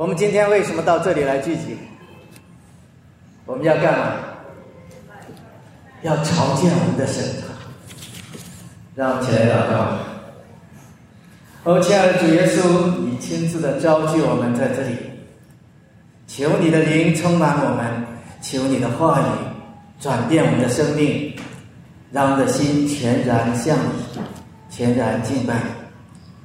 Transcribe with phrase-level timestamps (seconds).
[0.00, 1.76] 我们今天为什么到这里来聚集？
[3.44, 4.14] 我们要干嘛？
[6.00, 7.22] 要朝见我们的神。
[8.94, 9.98] 让我们起来祷告。
[11.64, 14.96] 哦，亲爱的主耶稣，你亲自的召集我们在这里，
[16.26, 18.06] 求你的灵充满我们，
[18.40, 19.24] 求你的话语
[20.00, 21.36] 转变我们的生命，
[22.10, 24.22] 让我们的心全然向你，
[24.70, 25.56] 全然敬拜。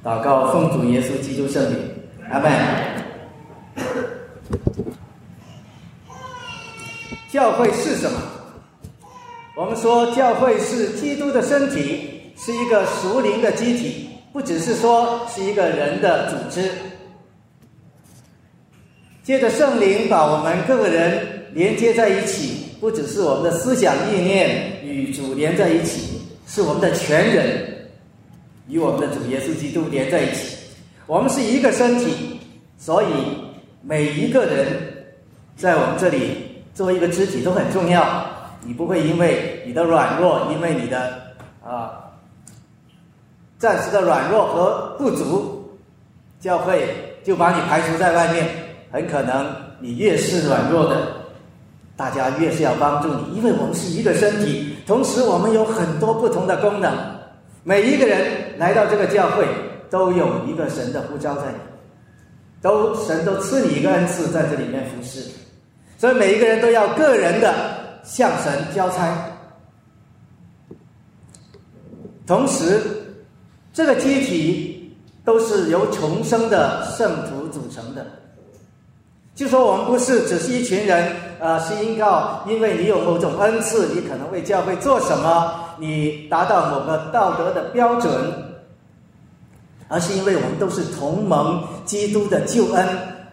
[0.04, 1.78] 祷告，奉主耶稣基督圣名，
[2.30, 2.52] 阿门。
[7.46, 8.20] 教会是什么？
[9.54, 16.68] 我们说，教会是基督的身体，是一个属灵的机体，不只是说是一个人的组织。
[19.22, 27.88] 接着，圣灵把我们各个人连接在一起，不只是我们的思想意念与主连在一起，是我们的全人
[28.66, 30.56] 与我们的主耶稣基督连在一起。
[31.06, 32.40] 我们是一个身体，
[32.76, 33.06] 所以
[33.82, 34.66] 每一个人
[35.56, 36.44] 在我们这里
[36.76, 38.04] 作为一个肢体都很重要。
[38.60, 41.10] 你不会因为你的软弱，因为你的
[41.64, 42.04] 啊
[43.58, 45.70] 暂时的软弱和不足，
[46.38, 46.86] 教会
[47.24, 48.46] 就把你排除在外面。
[48.92, 49.46] 很可能
[49.80, 51.12] 你越是软弱的，
[51.96, 56.92] 大家越是要帮助你，因为我们是一个身体，同时我们有很多不同的功能。
[57.62, 59.46] 每一个人来到这个教会，
[59.90, 61.56] 都有一个神的呼召在里，
[62.60, 65.20] 都神都赐你一个恩赐在这里面服侍，
[65.98, 67.54] 所以每一个人都要个人的
[68.02, 69.16] 向神交差。
[72.26, 72.80] 同时，
[73.72, 78.04] 这个机体都是由重生的圣徒组成的。
[79.34, 88.12] 就说我们不是只是一群人，呃，是应靠，因为你有某种恩赐，你可能为教会做什么，你达到某个道德的标准，
[89.88, 92.88] 而是因为我们都是同盟基督的救恩，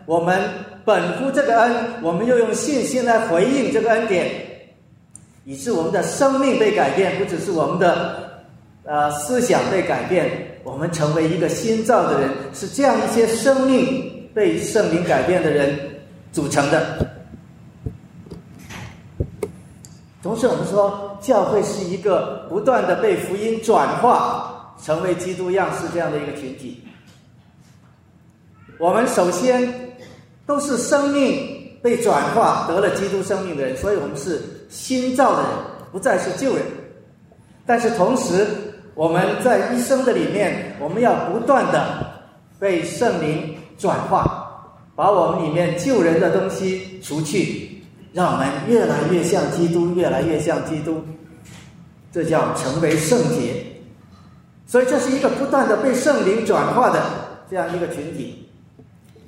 [0.05, 0.42] 我们
[0.86, 4.30] 本乎这个恩，我们又用信心来回应这个恩典，
[5.45, 8.44] 以致我们的生命被改变，不只是我们的
[8.83, 15.92] 呃思想被改变，我们成为一个新造的人，是这样一些生命被圣灵改变的人。
[16.33, 16.98] 组成的。
[20.23, 26.83] 同时，我们说，教会是一个不断的被福音转化，成为基督样式这样的一个群体。
[28.80, 29.83] 我们首先
[30.45, 35.52] 都是生命被转化，得了基督生命的人，所以我们是新造的人，
[35.92, 36.64] 不再是旧人。
[37.65, 38.45] 但是同时，
[38.95, 42.05] 我们在一生的里面，我们要不断的
[42.59, 44.39] 被圣灵转化。
[44.95, 47.81] 把我们里面救人的东西除去，
[48.14, 51.04] 让我们越来越像基督，越来越像基督，
[52.11, 53.65] 这叫成为圣洁。
[54.67, 57.02] 所以这是一个不断的被圣灵转化的
[57.49, 58.42] 这样一个群体，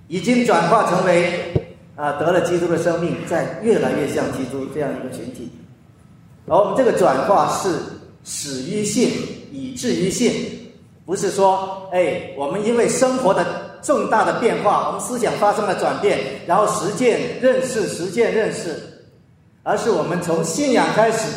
[0.08, 1.54] 已经转化成为
[1.96, 5.50] 啊得了基督的生命，在越来越像基督这样一个群体。
[6.48, 7.70] 而我们这个转化是
[8.24, 9.10] 始于信，
[9.52, 10.32] 以至于信，
[11.06, 13.64] 不是说哎我们因为生活的。
[13.86, 16.18] 重大的变化，我们思想发生了转变，
[16.48, 18.76] 然后实践认识，实践认识，
[19.62, 21.28] 而是我们从信仰开始，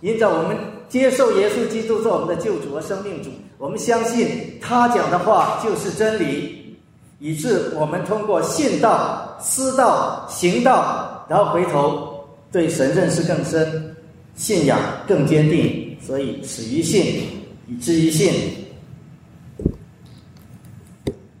[0.00, 0.56] 因着我们
[0.88, 6.65] 接受耶稣基督做我们的救主和生命主，我们相信他讲的话就是真理，
[7.18, 13.96] 以致我们通过信道、思道、行道，然后回头对神认识更深，
[14.34, 14.78] 信仰
[15.08, 17.26] 更坚定，所以始于信，
[17.66, 18.32] 以至于信。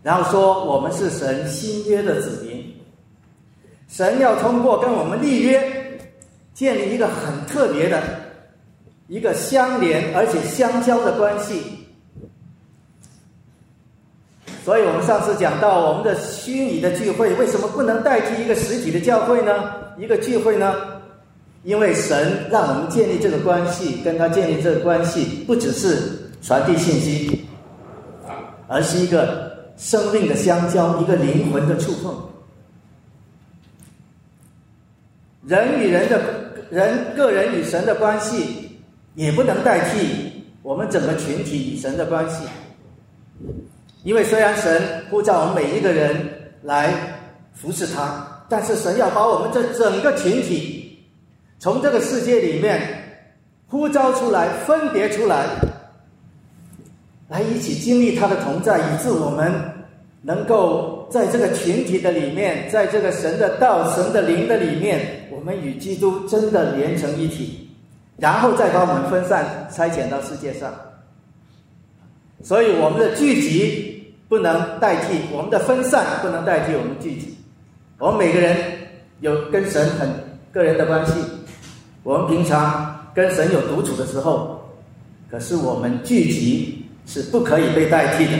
[0.02, 2.74] 然后说，我们是神新约的子民，
[3.88, 6.00] 神要通过跟我们立约，
[6.54, 8.02] 建立一个很特别的、
[9.08, 11.85] 一个相连而且相交的关系。
[14.66, 19.52] 所以我们上次讲到，我们的虚拟的聚会为什么不能代替一个实体的教会呢？
[19.96, 20.74] 一个聚会呢？
[21.62, 25.96] 因为神让我们建立这个关系，跟他建立这个关系，不只是
[26.42, 27.46] 传递信息，
[28.66, 29.54] 而是一个。
[29.78, 32.16] 生命的相交，一个灵魂的触碰，
[35.46, 36.18] 人与人的
[36.70, 38.70] 人个人与神的关系，
[39.16, 42.46] 也不能代替我们整个群体与神的关系。
[44.06, 44.80] 因为虽然神
[45.10, 46.14] 呼召我们每一个人
[46.62, 46.92] 来
[47.52, 50.96] 服侍他，但是神要把我们这整个群体
[51.58, 52.80] 从这个世界里面
[53.66, 55.44] 呼召出来，分别出来。
[57.26, 59.52] 来一起经历他的同在，以致我们
[60.22, 67.68] 能够在这个群体的里面，在这个神的道、神的灵的里面，我们与基督真的连成一体，
[68.18, 70.72] 然后再把我们分散、拆遣到世界上。
[72.44, 73.95] 所以，我们的聚集
[74.28, 77.36] 不能代替我们的分散，不能代替我们聚集。
[77.98, 78.56] 我们每个人
[79.20, 80.08] 有跟神很
[80.52, 81.12] 个人的关系，
[82.02, 84.60] 我们平常跟神有独处的时候，
[85.30, 88.32] 可是我们聚集是不可以被代替的，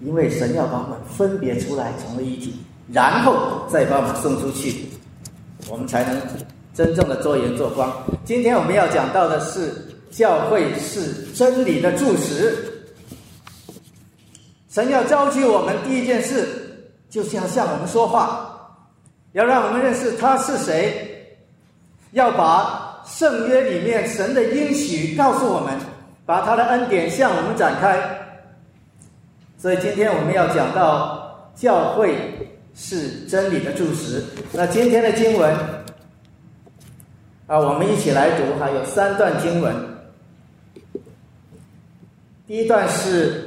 [0.00, 2.54] 因为神要把我们分别出来成为一体，
[2.92, 4.86] 然后再把我们送出去，
[5.68, 6.20] 我们才能
[6.74, 7.92] 真正的做盐做光。
[8.24, 9.70] 今天我们要讲到的是，
[10.10, 12.72] 教会是真理的柱石。
[14.76, 16.46] 神要召集我们，第一件事
[17.08, 18.76] 就是要向我们说话，
[19.32, 21.38] 要让我们认识他是谁，
[22.10, 25.78] 要把圣约里面神的应许告诉我们，
[26.26, 27.98] 把他的恩典向我们展开。
[29.56, 32.14] 所以今天我们要讲到教会
[32.74, 34.22] 是真理的柱石。
[34.52, 35.56] 那今天的经文
[37.46, 39.74] 啊，我们一起来读，还有三段经文。
[42.46, 43.45] 第一段是。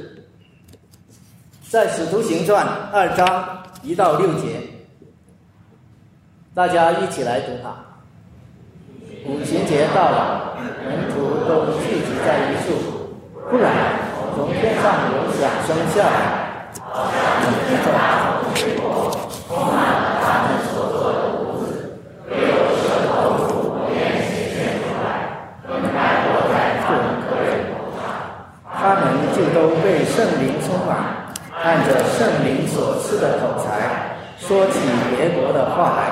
[1.70, 4.58] 在《使徒行传》二章一到六节，
[6.52, 7.70] 大家一起来读它。
[9.24, 12.74] 五旬节到了，门徒都聚集在一处。
[13.48, 13.70] 忽然，
[14.34, 17.94] 从天上有响声下来，门徒在
[19.46, 22.34] 充满了他们所做的屋子，有
[22.82, 25.06] 舌头从烟气现出来，
[25.68, 26.90] 分开落在众
[27.22, 28.02] 客人头上，
[28.74, 29.06] 他们
[29.36, 30.90] 就都被圣灵充满。
[31.62, 31.79] 按
[32.16, 34.78] 圣灵所赐的口才，说起
[35.16, 36.02] 别国的话来。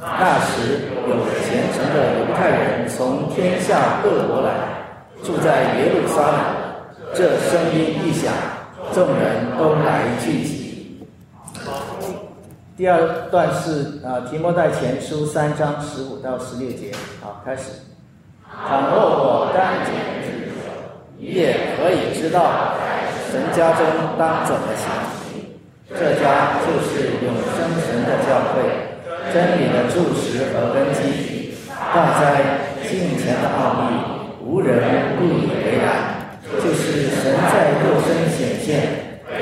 [0.00, 4.52] 那时有虔诚的犹太人从天下各国来，
[5.22, 6.38] 住在耶路撒冷。
[7.14, 8.32] 这声音一响，
[8.92, 11.06] 众人都来聚集。
[12.76, 16.90] 第二段是啊，提摩太前书三章十五到十六节。
[17.22, 17.70] 好，开始。
[18.68, 20.70] 倘若我单简举手，
[21.16, 22.74] 你也可以知道。
[23.30, 23.84] 神家中
[24.16, 25.13] 当怎么行？
[25.96, 28.66] 这家就是永生神的教会，
[29.32, 31.54] 真理的柱石和根基。
[31.94, 32.42] 大哉，
[32.82, 33.86] 敬前的奥秘，
[34.44, 35.86] 无人不以为然。
[36.42, 38.70] 就是神在肉身显现，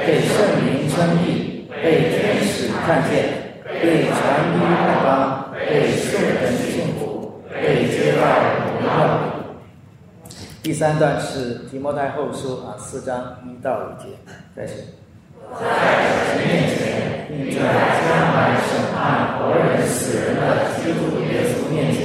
[0.06, 4.14] 被圣灵称义，被天使看见，被传
[4.52, 8.20] 于外邦，被众人信服，被接到
[8.66, 8.90] 荣耀。
[10.62, 14.08] 第三段是提摩太后书啊，四章一到五节，
[14.54, 14.74] 开始。
[15.58, 15.62] 在
[16.34, 18.02] 神面前，并在将
[18.34, 20.40] 来审判活人死人的
[20.76, 20.98] 基督
[21.30, 22.00] 耶稣面前，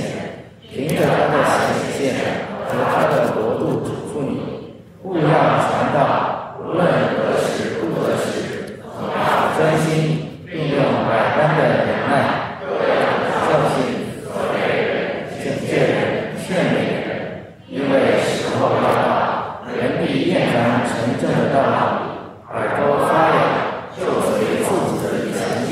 [0.70, 1.58] 凭着他的显
[1.98, 2.00] 现
[2.68, 4.34] 和他的国度嘱咐你，
[5.04, 9.18] 勿要传道，无论何时不何时，要
[9.58, 9.92] 专心，
[10.46, 12.14] 并用百般的忍耐，
[13.48, 13.76] 教训、
[15.42, 15.96] 警戒人、
[16.46, 16.76] 劝勉
[17.08, 17.10] 人，
[17.70, 17.96] 因为。
[18.60, 20.90] 后道，人必厌烦纯
[21.22, 21.70] 正的道理，
[22.50, 23.38] 耳朵发痒，
[23.96, 24.28] 就随
[24.66, 25.40] 自己的以前
[25.70, 25.72] 去，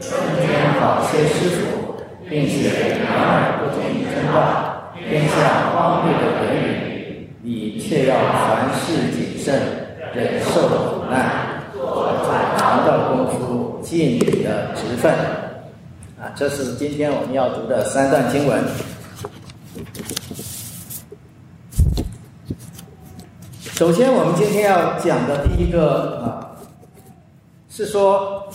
[0.00, 0.10] 中
[0.40, 1.94] 间好些师傅，
[2.28, 3.30] 并且两耳
[3.60, 8.82] 不听真道，偏向荒谬的言语，你却要凡事
[9.12, 9.62] 谨慎，
[10.12, 12.12] 忍受苦难，做
[12.58, 15.14] 长的功夫，尽你的职分。
[16.20, 18.60] 啊，这是今天我们要读的三段经文。
[23.72, 26.56] 首先，我们今天要讲的第一个啊，
[27.68, 28.46] 是说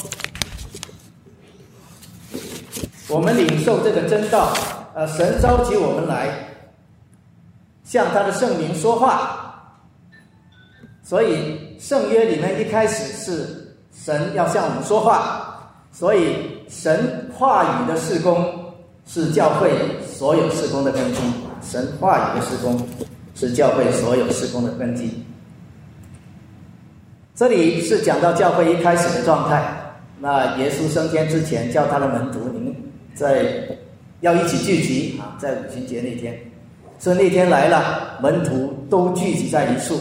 [3.07, 4.53] 我们领受这个真道，
[4.93, 6.29] 呃，神召集我们来
[7.83, 9.79] 向他的圣灵说话，
[11.03, 18.73] 所以圣约里面一开始是神要向我们说话，所以神话语的事工
[19.05, 19.71] 是教会
[20.05, 21.19] 所有事工的根基，
[21.61, 22.79] 神话语的事工。
[23.37, 25.21] 是教会所有施工的根基。
[27.35, 29.61] 这里是讲到教会一开始的状态。
[30.19, 32.73] 那耶稣升天之前，叫他的门徒，你们
[33.13, 33.45] 在
[34.21, 36.33] 要一起聚集啊，在五旬节那天。
[36.97, 39.99] 所以那天来了，门徒都聚集在一处。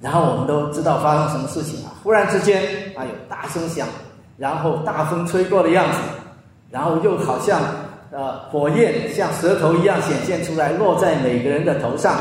[0.00, 1.92] 然后我们都知道发生什么事情啊？
[2.02, 2.62] 忽然之间
[2.96, 3.86] 啊，有大声响，
[4.38, 5.98] 然后大风吹过的样子，
[6.70, 7.60] 然后又好像。
[8.12, 12.16] 呃，火焰像舌头一样显现出来，落在每个人的头上。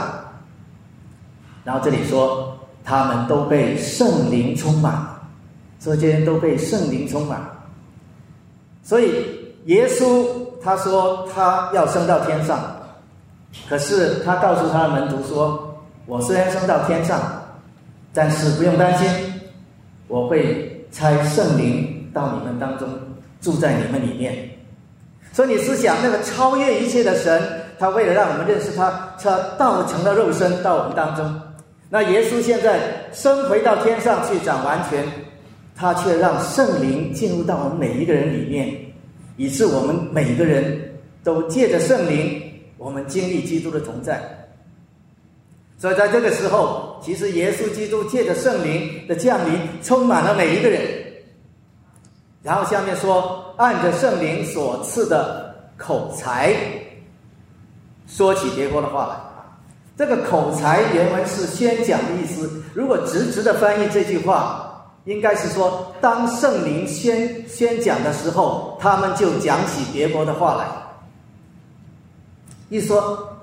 [1.64, 2.45] 然后这里说，
[2.86, 5.06] 他们都被圣灵充满，
[5.80, 7.42] 这些人都被圣灵充满。
[8.84, 9.26] 所以
[9.66, 10.24] 耶稣
[10.64, 12.60] 他说他要升到天上，
[13.68, 15.76] 可是他告诉他的门徒说
[16.06, 17.20] ：“我虽然升到天上，
[18.14, 19.10] 但是不用担心，
[20.08, 22.88] 我会差圣灵到你们当中，
[23.42, 24.48] 住在你们里面。”
[25.34, 27.42] 所以你思想那个超越一切的神，
[27.80, 31.42] 他为了让我们认识他，他道成了肉身到我们当中。
[31.96, 32.78] 那耶稣现在
[33.14, 35.02] 升回到天上去掌完全，
[35.74, 38.70] 他却让圣灵进入到我们每一个人里面，
[39.38, 44.22] 以致我们每个人都借着圣灵，我们经历基督的同在。
[45.78, 50.82] 所以在这个时候，其实耶稣基督借着圣灵的降临，充满了每一个人。
[52.44, 56.54] 然后下面说，按着圣灵所赐的口才，
[58.06, 59.35] 说起别国的话来。
[59.98, 62.64] 这个口才原文是宣讲的意思。
[62.74, 70.66] 如果直直的翻译这句话，应该是说，当圣灵宣宣讲的时候，他们就讲起别国的话来。
[72.68, 73.38] 一说，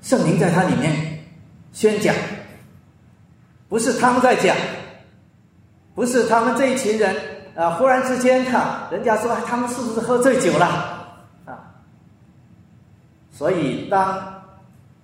[0.00, 1.24] 圣灵在他里面
[1.72, 2.14] 宣讲，
[3.68, 4.56] 不是他们在讲，
[5.96, 7.16] 不是他们这一群人
[7.56, 10.66] 啊，忽然之间哈，人家说他们是不是喝醉酒了
[11.44, 11.74] 啊？
[13.32, 14.37] 所以当。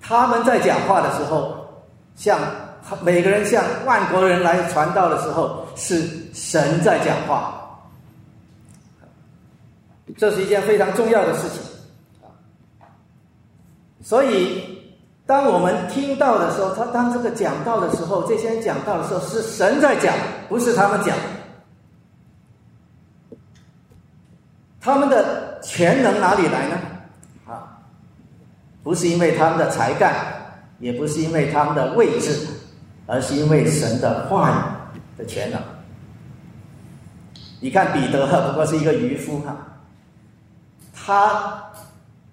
[0.07, 1.67] 他们在讲话的时候，
[2.15, 2.39] 向
[3.01, 7.81] 每个人向万国人来传道的时候，是神在讲话，
[10.19, 11.63] 这是一件非常重要的事情
[12.21, 12.29] 啊。
[14.03, 14.63] 所以，
[15.25, 20.15] 当我们听到的时候，他当这个讲道的时候，这些人讲道的时候，是神在讲，
[20.51, 21.17] 不是他们讲。
[24.83, 26.77] 他们的全能哪里来呢？
[28.85, 30.15] 不是因为他们的才干，
[30.79, 32.47] 也不是因为他们的位置，
[33.07, 35.59] 而是因为神的话语的权能。
[37.61, 39.57] 你看彼得不过是一个渔夫哈，
[40.93, 41.65] 他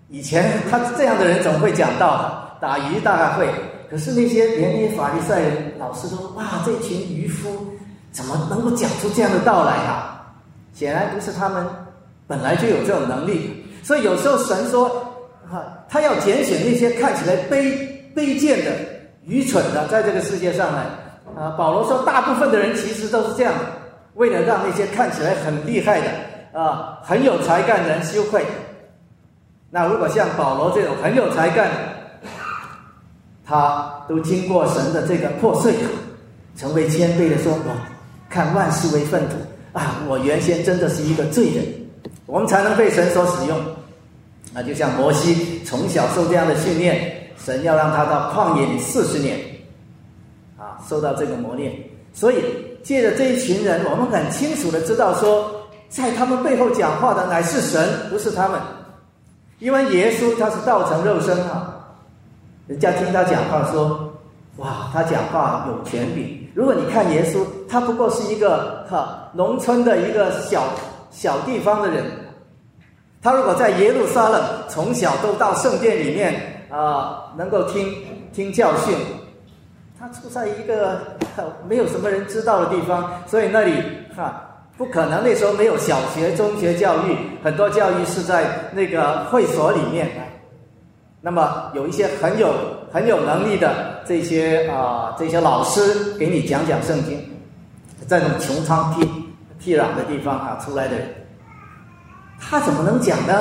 [0.10, 3.48] 以前他这样的人总会讲道，打鱼大概会，
[3.90, 7.66] 可是那些连那法利赛人老师说哇，这群渔夫
[8.12, 10.36] 怎么能够讲出这样的道来啊？
[10.74, 11.66] 显然不是他们
[12.28, 15.08] 本来就有这种能力，所以有时候神说。
[15.90, 17.76] 他要拣选那些看起来卑
[18.16, 18.72] 卑贱的、
[19.26, 20.86] 愚蠢的，在这个世界上呢，
[21.36, 23.54] 啊，保罗说，大部分的人其实都是这样，
[24.16, 28.46] 为了让那些看起来很厉害的、啊，很有才干的人羞愧。
[29.70, 32.30] 那如果像保罗这种很有才干的，
[33.46, 35.74] 他都经过神的这个破碎，
[36.56, 37.78] 成为谦卑的说：“我
[38.30, 39.36] 看万事为粪土
[39.74, 39.98] 啊！
[40.08, 41.66] 我原先真的是一个罪人，
[42.26, 43.58] 我们才能被神所使用。”
[44.54, 49.40] 那就像摩西从小受这样的训练，神要让他到旷野里四十年，
[50.58, 51.74] 啊，受到这个磨练。
[52.14, 52.44] 所以
[52.84, 55.50] 借着这一群人，我们很清楚的知道说，
[55.88, 58.60] 在他们背后讲话的乃是神，不是他们。
[59.60, 61.74] 因为耶稣他是道成肉身啊，
[62.68, 64.12] 人家听他讲话说，
[64.58, 66.46] 哇，他讲话有权柄。
[66.54, 70.66] 如果你看耶稣，他不过是一个哈农村的一个小
[71.10, 72.04] 小地方的人。
[73.24, 77.94] 他如果在耶路撒冷从小都到圣殿里面啊，能够听
[78.34, 78.96] 听教训，
[80.00, 81.00] 他处在一个
[81.68, 83.74] 没有什么人知道的地方，所以那里
[84.16, 84.42] 哈
[84.76, 85.24] 不可能。
[85.24, 90.10] 那时候没有小学、中学教育，很多教育是在那个会所里面。
[91.22, 92.52] 那么有一些很有
[92.92, 97.20] 很有能力的这些啊这些老师给你讲讲圣经，
[98.08, 99.08] 在那种穷苍僻
[99.60, 101.08] 僻壤的地方啊出来的人。
[102.44, 103.34] 他怎么能讲呢？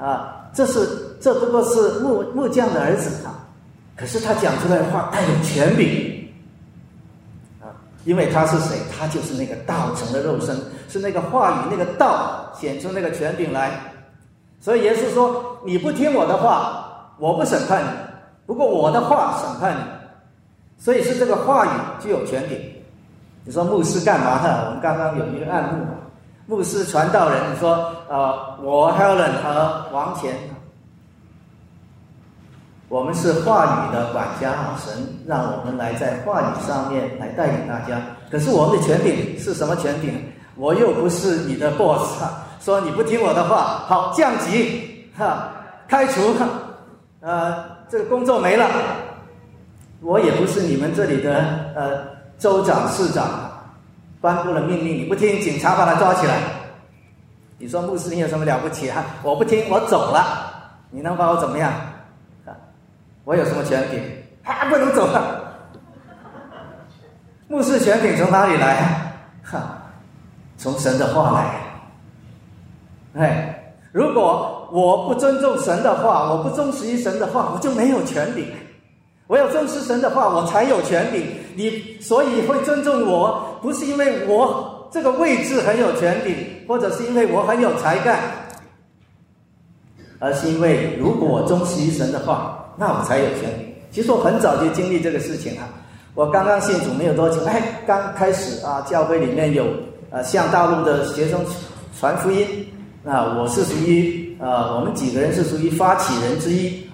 [0.00, 3.46] 啊，这是这不过是木木匠的儿子啊，
[3.94, 6.28] 可是他讲出来的话带有权柄
[7.60, 7.68] 啊，
[8.04, 8.78] 因为他是谁？
[8.90, 10.56] 他就是那个道成的肉身，
[10.88, 13.70] 是那个话语那个道显出那个权柄来。
[14.58, 17.88] 所以耶稣说：“你不听我的话，我不审判你；
[18.46, 19.80] 不过我的话审判你。”
[20.82, 21.70] 所以是这个话语
[22.02, 22.58] 具有权柄。
[23.44, 24.64] 你说牧师干嘛呢？
[24.66, 25.86] 我们刚刚有一个案例。
[26.48, 30.32] 牧师传道人说：“呃，我 Helen 和王乾，
[32.88, 34.92] 我们是话语的管家，神
[35.26, 38.00] 让我们来在话语上面来带领大家。
[38.30, 40.14] 可是我们的权柄是什么权柄？
[40.54, 42.22] 我又不是你的 boss，
[42.60, 45.50] 说你不听我的话，好降级，哈，
[45.88, 46.32] 开除，
[47.22, 48.70] 呃，这个工作没了。
[50.00, 52.04] 我也不是你们这里的呃
[52.38, 53.24] 州长、市长。”
[54.26, 56.34] 颁布了命令，你不听，警察把他抓起来。
[57.58, 59.04] 你说穆斯林有什么了不起啊？
[59.22, 60.50] 我不听，我走了，
[60.90, 61.70] 你能把我怎么样？
[62.44, 62.50] 啊，
[63.22, 64.02] 我有什么权柄？
[64.42, 65.44] 还不能走了。
[67.46, 69.12] 牧师权柄从哪里来？
[69.44, 69.78] 哈，
[70.58, 73.22] 从神的话来。
[73.22, 78.44] 哎，如果我不尊重神的话，我不忠实于神的话，我就没有权柄。
[79.26, 81.22] 我要重视神的话，我才有权柄。
[81.56, 86.36] 你所以会尊重我，不是因为我这个位置很有权柄，
[86.68, 88.20] 或者是因为我很有才干，
[90.18, 93.74] 而是因为如果我忠实于神的话，那我才有权柄。
[93.90, 95.66] 其实我很早就经历这个事情啊。
[96.14, 99.66] 我刚刚信主没有多久，哎，刚开始啊，教会里面有
[100.10, 101.40] 呃向大陆的学生
[101.98, 102.46] 传福音，
[103.04, 106.85] 啊我是属于呃，我们几个人是属于发起人之一。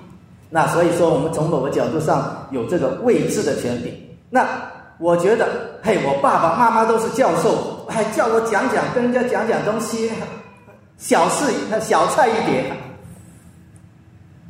[0.55, 4.07] 那所以说，我们从某个角度上有这个位置的权利。
[4.29, 4.47] 那
[4.99, 5.49] 我觉得，
[5.83, 10.13] 嘿，我爸爸妈妈都是教授，还叫我讲讲，跟人家讲讲东西，
[10.99, 12.71] 小事小菜一碟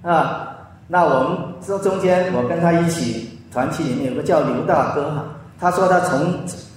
[0.02, 0.48] 啊。
[0.88, 5.24] 那我们这中间，我跟他一起团契里面有个叫刘大哥哈，
[5.60, 6.34] 他说他从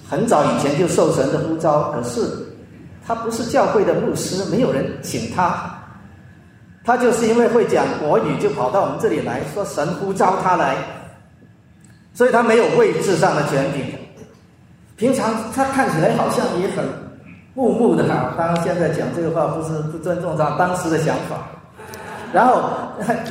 [0.07, 2.21] 很早以前就受神的呼召，可是
[3.05, 5.74] 他不是教会的牧师，没有人请他。
[6.85, 10.75] 他就是因为会讲国语，就跑到我们这里来说神呼召他来，
[12.13, 13.83] 所以他没有位置上的权柄。
[14.95, 16.85] 平常他看起来好像也很
[17.55, 21.47] 木木的哈，当然现在讲这个话不是不尊重他当时的想法。
[22.31, 22.61] 然后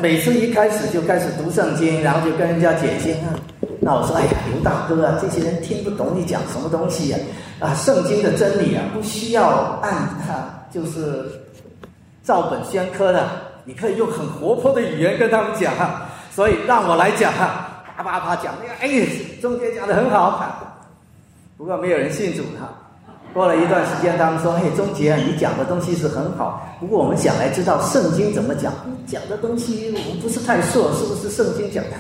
[0.02, 3.38] 每次一开始就开始读圣经，然后就跟人家解经啊。
[3.80, 7.18] 那我说，哎呀，刘大哥啊，这些人听不懂你讲什么东西呀？
[7.60, 9.92] 啊，圣经的真理啊，不需要按
[10.26, 11.24] 哈，就是。
[12.26, 13.28] 照本宣科的，
[13.64, 19.06] 你可以用很活泼的语言跟他们讲哈，所以让我来讲哈，啪啪啪讲那个，哎，
[19.40, 20.76] 中间讲的很好哈，
[21.56, 22.68] 不过没有人信主哈。
[23.32, 31.96] 过了一段时间，他们说，嘿，钟杰啊，你讲的东西是很好，不过我们想来知道圣经怎么讲，你讲的东西我们不是太硕，是不是圣经讲的？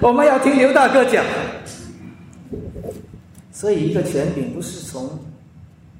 [0.00, 1.24] 我们要听刘大哥讲。
[3.50, 5.08] 所以一个权柄不是从。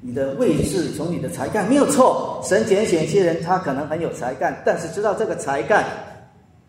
[0.07, 5.83] 你的位置从你的才干没有错，神拣选一些人，他可能很有才干，但是知道这个才干，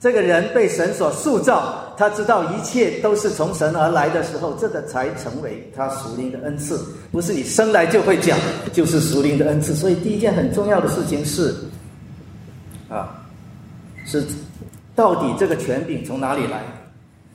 [0.00, 6.80] 这个人被神所塑造，他知道一切都是从神而来的时候，这个才成为他属灵的恩赐，
[7.12, 8.38] 不是你生来就会讲，
[8.72, 9.74] 就是属灵的恩赐。
[9.74, 11.54] 所以第一件很重要的事情是，
[12.88, 13.22] 啊，
[14.06, 14.24] 是
[14.94, 16.62] 到底这个权柄从哪里来？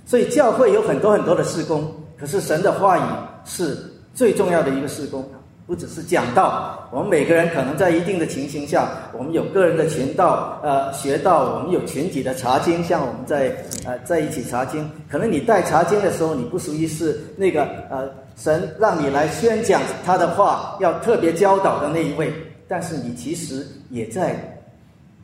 [0.08, 3.02] 所以教会有很多很多的事工，可是神的话语
[3.46, 3.78] 是
[4.16, 5.24] 最重要的一个事工。
[5.72, 13.56] 不只是讲道，我们每个人可能在一定的情形下，我们有个人的群道，呃，学道，我们有群体的查经，像我们在
[13.86, 22.34] 呃在一起查经，可能你带查经的时候，你不属于是那个呃神让你来宣讲他的话，要特别教导的那一位，
[22.68, 24.36] 但是你其实也在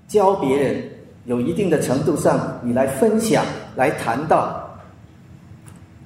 [0.07, 0.81] 教别人，
[1.25, 3.43] 有一定的程度上，你来分享，
[3.75, 4.65] 来谈到，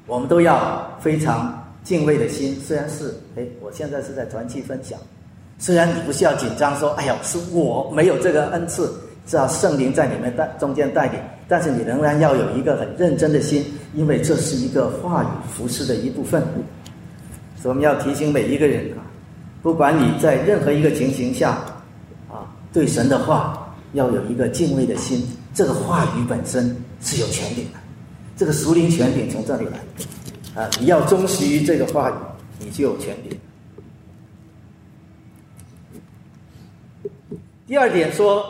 [0.08, 1.61] 我们都要非常。
[1.84, 5.00] 敬畏的心，虽然是哎，我现在是在团契分享，
[5.58, 8.92] 虽然你不需要紧张，说哎呀，是我没有这个恩赐，
[9.28, 16.42] 是要圣灵在里面带中间带领，但是你仍然要有一个很认真的心，因为这是一个话语服饰的一部分。
[17.62, 19.06] 所以我们要提醒每一个人啊，
[19.62, 21.52] 不管你在任何一个情形下，
[22.30, 27.80] 啊，对神的话要有一个敬畏的心，这个话语本身是有权柄的，
[28.36, 29.80] 这个属灵权柄从这里来。
[30.54, 32.14] 啊，你要忠实于这个话语，
[32.60, 33.40] 你就有权柄。
[37.66, 38.44] 第二点说，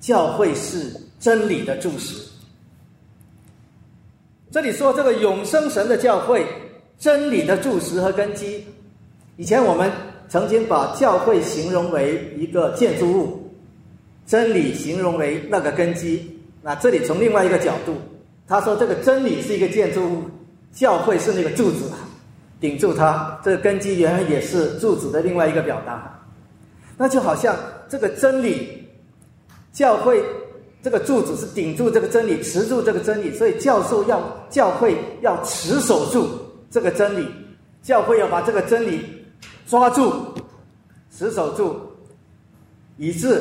[0.00, 2.22] 教会是真理的柱石。
[4.50, 6.46] 这里说这个永生神的教会，
[6.98, 8.62] 真理的柱石和根基。
[9.36, 9.90] 以前我们
[10.28, 13.50] 曾经把教会形容为一个建筑物，
[14.26, 16.38] 真理形容为那个根基。
[16.60, 17.96] 那这里从另外一个角度。
[18.46, 20.22] 他说：“这个真理是一个建筑物，
[20.70, 21.90] 教会是那个柱子，
[22.60, 23.40] 顶住它。
[23.42, 26.22] 这个根基原来也是柱子的另外一个表达。
[26.98, 27.56] 那就好像
[27.88, 28.86] 这个真理，
[29.72, 30.22] 教会
[30.82, 33.32] 这个柱子是顶住这个真理，持住这个真理。
[33.32, 36.28] 所以教授要教会要持守住
[36.70, 37.26] 这个真理，
[37.82, 39.24] 教会要把这个真理
[39.66, 40.12] 抓住、
[41.10, 41.80] 持守住，
[42.98, 43.40] 以致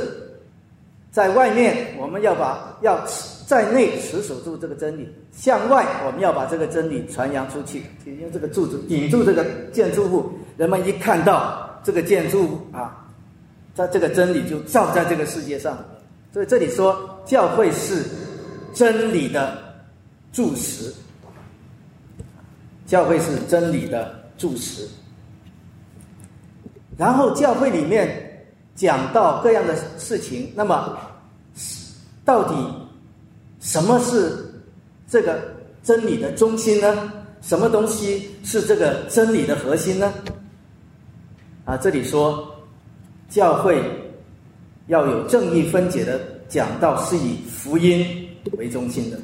[1.12, 10.32] 在外面我们要把要持。”在内持守住这个真理，向外我们要把这个真理传扬出去，用这个柱子顶住这个建筑物。
[10.58, 13.06] 人们一看到这个建筑物啊，
[13.76, 15.78] 它这个真理就照在这个世界上。
[16.32, 18.04] 所以这里说，教会是
[18.74, 19.58] 真理的
[20.32, 20.94] 柱石，
[22.86, 24.88] 教会是真理的柱石。
[26.98, 30.98] 然后教会里面讲到各样的事情，那么
[32.24, 32.56] 到底？
[33.64, 34.46] 什么是
[35.08, 35.42] 这个
[35.84, 37.12] 真理的中心呢？
[37.42, 40.14] 什么东西是这个真理的核心呢？
[41.64, 42.46] 啊，这里说
[43.30, 43.82] 教会
[44.88, 48.06] 要有正义分解的讲道，是以福音
[48.58, 49.18] 为中心的。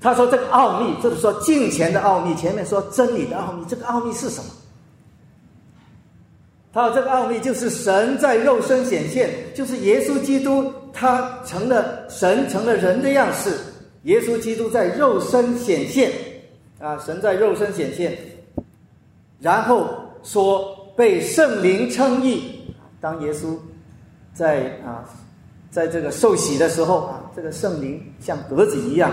[0.00, 2.34] 他说这个奥秘，就是说敬前的奥秘。
[2.36, 4.50] 前面说真理的奥秘，这个奥秘是什么？
[6.74, 10.70] 他说这个奥秘就是神在肉身显现，就是耶稣基督。
[10.96, 13.50] 他成了神，成了人的样式。
[14.04, 16.12] 耶稣基督在肉身显现，
[16.78, 18.16] 啊，神在肉身显现，
[19.40, 19.88] 然后
[20.22, 22.72] 说被圣灵称义。
[23.00, 23.56] 当耶稣
[24.32, 25.02] 在啊，
[25.68, 29.12] 在这个受洗的时候啊，这个圣灵像鸽子一样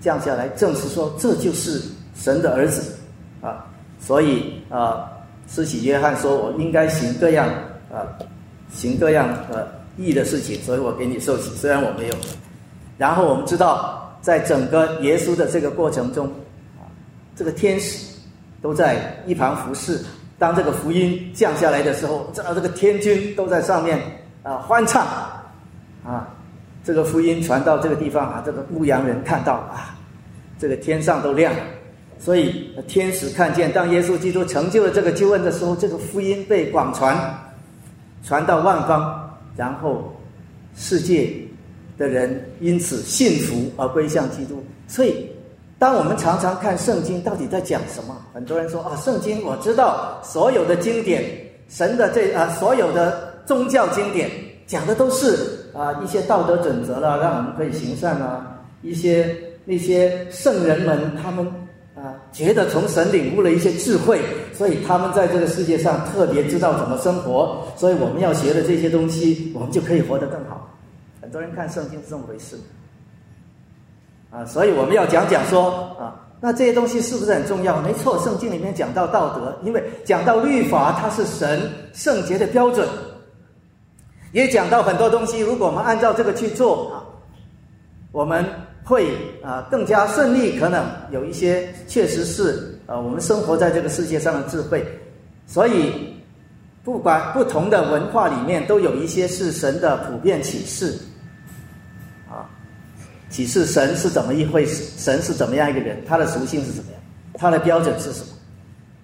[0.00, 1.82] 降下来，证实说这就是
[2.14, 2.94] 神的儿子
[3.42, 3.66] 啊。
[4.00, 5.12] 所以啊，
[5.50, 7.48] 施洗约翰说：“我应该行各样
[7.90, 8.06] 呃，
[8.70, 11.50] 行各样呃义的事情，所以我给你受洗。
[11.56, 12.14] 虽然我没有。”
[12.96, 16.26] 然后我们知道，在整个耶稣的这个过程中，
[16.78, 16.86] 啊，
[17.34, 18.14] 这个天使
[18.62, 19.98] 都在一旁服侍。
[20.38, 24.00] 当这个福音降下来的时候，这这个天军都在上面
[24.42, 25.04] 啊欢唱，
[26.04, 26.28] 啊，
[26.84, 29.98] 这个福音传到这个地方啊，这个牧羊人看到啊，
[30.58, 31.60] 这个天上都亮了。
[32.22, 37.16] 所以天使看见，当耶稣基督成就了这个救恩的时候，这个福音被广传，
[38.22, 40.14] 传到万方，然后
[40.76, 41.32] 世界
[41.96, 44.62] 的人因此信服而归向基督。
[44.86, 45.26] 所以，
[45.78, 48.14] 当我们常常看圣经，到底在讲什么？
[48.34, 51.24] 很多人说啊，圣经我知道所有的经典，
[51.70, 54.30] 神的这啊所有的宗教经典
[54.66, 61.50] 讲的都是啊一些道德准则了，让我们可以行善啊，一些那些圣人们他们。
[62.00, 64.22] 啊，觉得从神领悟了一些智慧，
[64.54, 67.62] 所以他们在这个世界上特别知道怎么生活。
[67.76, 70.66] 所以我们要学的这些东西，我们就可以活得更好。
[71.20, 72.56] 很多人看圣经是这么回事。
[74.30, 77.82] 啊，所以我们要讲讲说啊，那这些东西是不是很重要？
[77.82, 82.88] 没错，圣经里面讲到道德，因为讲到律法，它是神圣洁的标准，
[84.32, 85.40] 也讲到很多东西。
[85.40, 87.04] 如果我们按照这个去做啊，
[88.10, 88.42] 我们。
[88.90, 94.84] 会啊更加顺利，可能有一些确实是啊我们生活在这个世界上的智慧，
[95.46, 96.16] 所以
[96.82, 100.98] 不管不同的文化里面都有一些是神的普遍启示，
[102.28, 102.50] 啊，
[103.28, 107.00] 启示神是怎么一回事，神是怎么样一个人，他的属性是怎么样，
[107.34, 108.24] 他的标准是什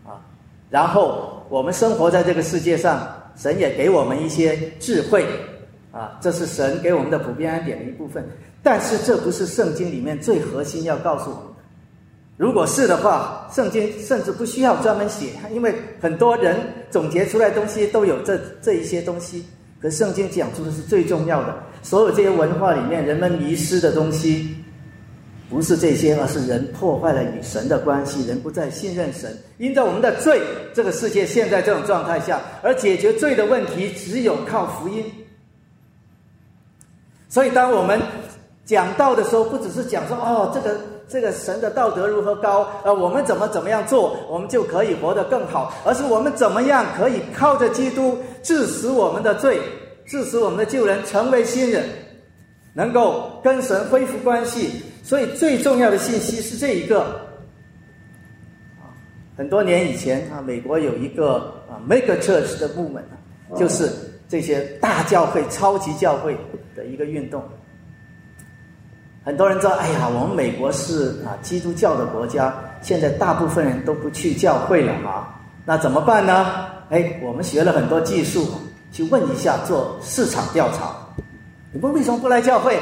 [0.04, 0.18] 么，啊，
[0.68, 5.24] 然后我们生活在这个世界上，神也给我们一些智慧，
[5.96, 8.22] 啊，这是神给我们的普遍恩典的一部分。
[8.62, 11.52] 但是这不是圣经里面最核心要告诉我们的。
[12.36, 16.54] 如果是的话，圣经甚至不需要专门写，因为很多人
[16.90, 19.46] 总结出来东西都有这这一些东西。
[19.80, 24.54] 可圣经讲出的是最重要的，所有这些文化里面人们迷失的东西，
[25.48, 29.34] 不是这些，而是人破坏了与神的关系，人不再信任神。
[29.58, 30.42] 因着我们的罪，
[30.74, 35.04] 这个世界现在这种状态下，而解决罪的问题只有靠福音。
[37.36, 38.00] 所以当我们
[38.64, 40.74] 讲道的时候，不只是讲说哦，这个
[41.06, 49.60] 这个神的道德如何高，呃，我们怎么怎么样做，我们就可以活得更好，而是我们怎么样可以靠着基督致死我们的罪，
[50.06, 51.84] 致死我们的旧人，成为新人，
[52.72, 54.82] 能够跟神恢复关系。
[55.04, 57.02] 所以最重要的信息是这一个。
[58.80, 58.96] 啊，
[59.36, 63.04] 很多年以前啊，美国有一个啊 Mega Church 的部门，
[63.54, 63.92] 就是
[64.28, 66.36] 这些大教会、超级教会
[66.74, 67.42] 的一个运动。
[69.24, 75.34] 很多人知道，哎呀，我们美国是啊基督教的国家，现在大部分人都不去教会了啊，
[75.64, 76.66] 那怎么办呢？
[76.90, 78.46] 哎，我们学了很多技术，
[78.92, 80.94] 去问一下，做市场调查。
[81.72, 82.80] 你们为什么不来教会？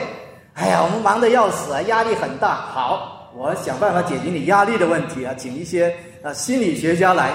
[0.53, 2.55] 哎呀，我们忙得要死啊，压力很大。
[2.55, 7.33] 好，我想办法解决你压力的问题啊，请一些啊心理学家来。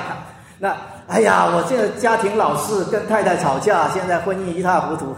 [0.60, 0.78] 那
[1.10, 5.16] 哎呀，我这个家庭老是跟太太吵架，现在婚姻一塌糊涂。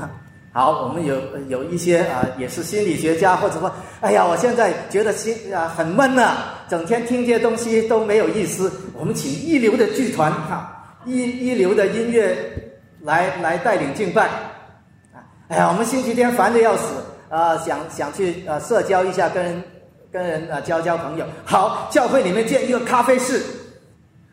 [0.54, 1.16] 好，我们有
[1.50, 6.38] 有一些啊，也是心理学家，或者说，哎呀，我现在觉得心啊很闷呐，
[6.70, 8.72] 整天听这些东西都没有意思。
[8.98, 12.38] 我们请一流的剧团哈，一一流的音乐
[13.02, 14.28] 来来带领敬拜。
[15.14, 16.86] 啊，哎呀，我们星期天烦的要死
[17.30, 19.62] 啊，想想去啊社交一下，跟
[20.10, 21.26] 跟人啊交交朋友。
[21.44, 23.44] 好，教会里面建一个咖啡室。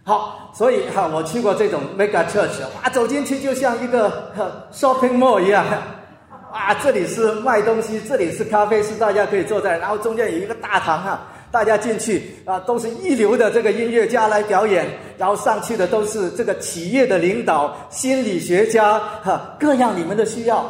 [0.09, 4.33] 好，所以哈，我去过这种 mega church，哇，走进去就像一个
[4.73, 5.67] shopping mall 一样。
[6.51, 20.65] 啊，这里是卖东西，这里是咖啡室，大家可以坐在，然后中间有一个大堂哈，大家进去啊，都是一流的这个音乐家来表演，然后上去的都是这个企业的领导、心理学家哈，各样你们的需要，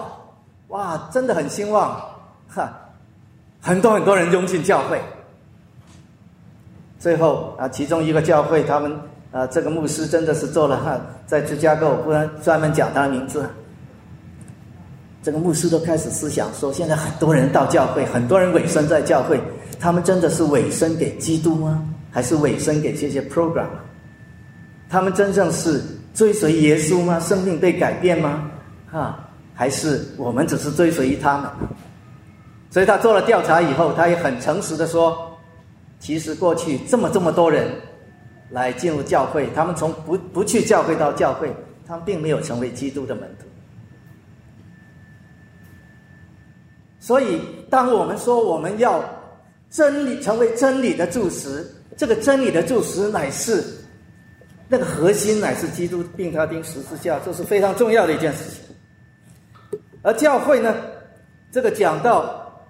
[0.66, 1.96] 哇，真的很兴旺
[2.48, 2.76] 哈，
[3.62, 5.00] 很多很多人涌进教会，
[6.98, 13.44] 最后啊，其中一个教会他们啊，这个牧师真的是做了哈，在芝加哥，我不能专门讲他的名字。
[15.22, 19.38] 这个牧师都开始思想说：现在很多人到教会，很多人委身在教会，
[19.78, 21.84] 他们真的是委身给基督吗？
[22.10, 23.66] 还是委身给这些 program？
[24.88, 25.82] 他们真正是
[26.14, 27.20] 追随耶稣吗？
[27.20, 28.50] 生命被改变吗？
[28.90, 31.50] 哈，还是我们只是追随于他们？
[32.70, 35.36] 所以他做了调查以后，他也很诚实的说：
[35.98, 37.70] 其实过去这么这么多人
[38.50, 41.54] 来进入教会，他们从不不去教会到教会，
[41.86, 43.46] 他们并没有成为基督的门徒。
[47.00, 49.02] 所以，当我们说我们要
[49.70, 53.64] 真理成为真理的柱石，这个真理的柱石乃是
[54.68, 58.62] 那个核心，乃是基督并他钉十字架，这是非常重要的一件事情。
[60.02, 60.74] 而教会呢，
[61.50, 62.62] 这个讲道，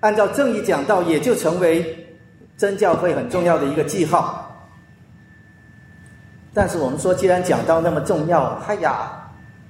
[0.00, 2.06] 按照正义讲道，也就成为
[2.56, 4.45] 真教会很重要的一个记号。
[6.56, 9.10] 但是我们说，既然讲道那么重要，哎呀，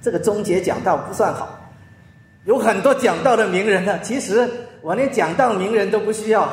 [0.01, 1.49] 这个终结讲道不算好。
[2.45, 4.49] 有很多讲道的名人呢，其实
[4.81, 6.47] 我连讲道名人都不需要，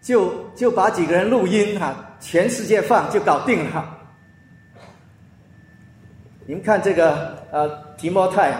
[0.00, 3.84] 就就把几个人录音哈，全世界放就搞定了。
[6.46, 8.54] 你们看这个呃提摩太，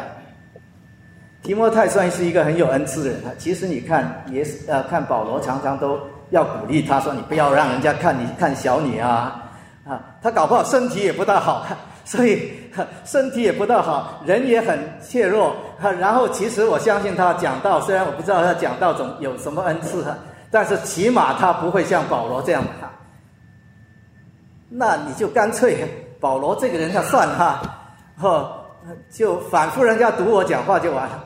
[1.40, 3.30] 提摩太算是一个很有恩赐的人啊。
[3.38, 9.44] 其实你看也是呃看保罗常常都要鼓励他说你不要让人家看你看小你啊
[9.88, 11.66] 啊，他搞不好身体也不大好。
[12.04, 12.50] 所以
[13.04, 15.54] 身体也不大好，人也很怯弱。
[16.00, 20.02] 然后其实我相信他讲道，虽然我不知道他讲道总有什么恩赐，
[20.50, 22.64] 但是起码他不会像保罗这样。
[24.70, 25.86] 那你就干脆
[26.18, 27.62] 保罗这个人，就算了哈，
[28.18, 28.66] 呵，
[29.10, 31.24] 就反复人家读我讲话就完了。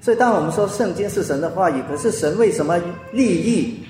[0.00, 2.76] 所以当我们说圣经是神的话语，可是神为什么
[3.10, 3.85] 利益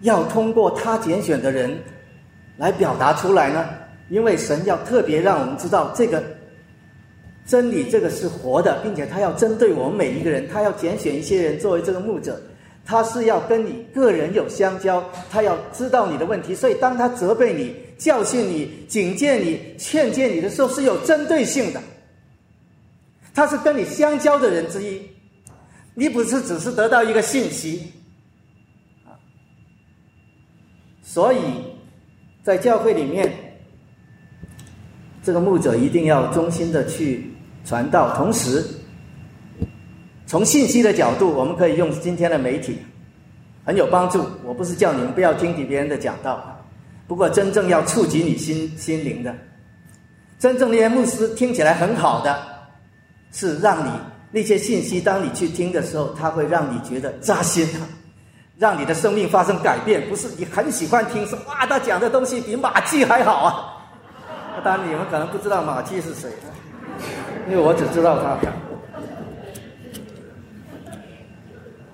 [0.00, 1.76] 要通过他拣选的人
[2.56, 3.68] 来表达出来呢？
[4.08, 6.22] 因为神要特别让我们知道这个
[7.44, 12.40] 真理，这个是活的，并且他要针对我们每一个人，他要拣选一些人作为这个牧者，
[12.84, 21.80] 他是要跟你个人有相交，他要知道你的问题，所以当他责备你、教训你、警戒你、劝诫你的时候，是有针对性的。
[23.34, 25.02] 他是跟你相交的人之一，
[25.94, 27.92] 你不是只是得到一个信息
[29.04, 29.12] 啊。
[31.06, 31.38] 所以
[32.42, 33.32] 在教会里面。
[35.22, 37.28] 这个牧者一定要忠心的去
[37.64, 38.64] 传道，同时
[40.24, 42.78] 从信息的角度，我们可以用今天的媒体
[43.64, 44.24] 很有帮助。
[44.44, 46.64] 我不是叫你们不要听别人的讲道，
[47.08, 49.34] 不过真正要触及你心心灵的，
[50.38, 52.40] 真正那些牧师听起来很好的，
[53.32, 53.90] 是让你
[54.30, 57.66] 那些信息，当你去听的时候，它会让你觉得扎心，
[58.58, 60.08] 让你的生命发生改变。
[60.08, 63.72] 不是你很喜欢听说哇，他讲的东西比马季还好啊。
[64.64, 66.30] 当然，你们可能不知道马季是谁，
[67.48, 68.36] 因为我只知道他。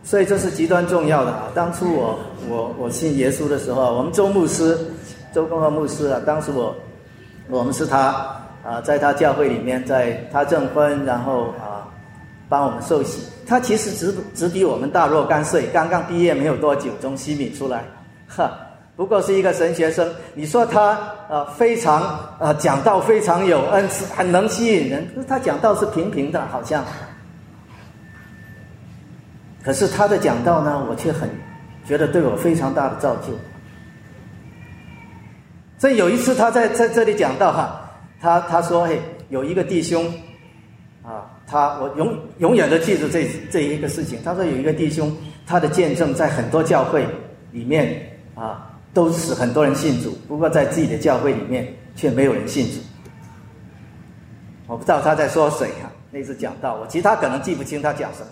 [0.04, 1.44] 所以这是极端重要的啊！
[1.54, 4.78] 当初我我我信耶稣的时候，我们周牧师、
[5.32, 6.74] 周公和牧师啊，当时我
[7.48, 8.08] 我们是他
[8.62, 11.54] 啊，在他教会里面，在他证婚，然后
[12.52, 13.22] 帮我们受洗。
[13.46, 17.82] 他其实只只比我们大若干岁，刚刚毕业没有多久，从西米出来，
[18.28, 18.50] 哈。
[18.94, 20.98] 不过是一个神学生，你说他
[21.30, 25.08] 呃非常呃讲道非常有恩赐，很能吸引人。
[25.14, 26.84] 可是他讲道是平平的，好像。
[29.64, 31.26] 可是他的讲道呢，我却很
[31.86, 33.32] 觉得对我非常大的造就。
[35.78, 40.04] 所以有一次他在在这里讲到哈，他他说嘿有一个弟兄
[41.02, 44.18] 啊，他我永永远都记住这这一个事情。
[44.24, 45.14] 他说有一个弟兄，
[45.46, 47.06] 他的见证在很多教会
[47.50, 48.70] 里面啊。
[48.94, 52.78] 都使很多人信主，不过在自己的教会里面却没有人信主。
[54.66, 55.88] 我不知道他在说谁啊？
[56.10, 58.26] 那次讲到我，其他可能记不清他讲什么，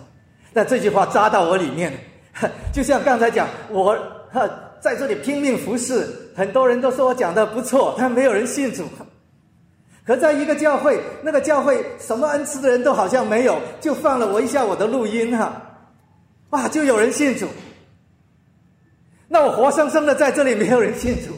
[0.53, 1.91] 但这句话扎到我里面。
[2.71, 3.97] 就像刚才讲，我
[4.79, 8.83] 在这里拼命服侍，很多人都说我讲的不错，但没有人信主。
[10.05, 15.61] 可在一个教会，那个教会什么恩赐的人都好像没有，就放了我一下我的录音哈，
[16.49, 17.47] 哇，就有人信主。
[19.27, 21.31] 那我活生生的在这里，没有人信主，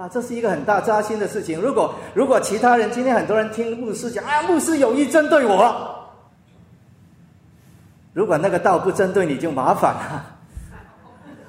[0.00, 1.60] 啊，这是一个很大扎心的事情。
[1.60, 6.10] 如果如果其他人今天很多人听牧师讲啊，牧师有意针对我，
[8.12, 10.36] 如果那个道不针对你就麻烦了。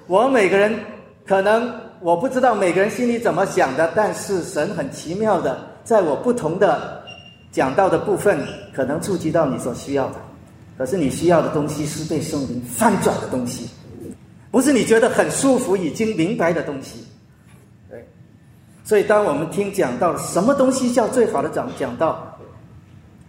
[0.07, 0.79] 我们每个人
[1.27, 7.03] 可能我不知道每个人心里怎么想的，但是神很奇妙的，在我不同的
[7.51, 8.39] 讲到的部分，
[8.73, 10.15] 可能触及到你所需要的。
[10.77, 13.69] 可是你需要的东西是被圣灵翻转的东西。
[14.49, 17.05] 不是你觉得很舒服、已经明白的东西，
[17.89, 18.07] 对。
[18.83, 22.35] 所以，当我们听讲到什么东西叫最好的讲讲道，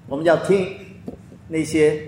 [0.06, 0.66] 我们要听
[1.46, 2.00] 那些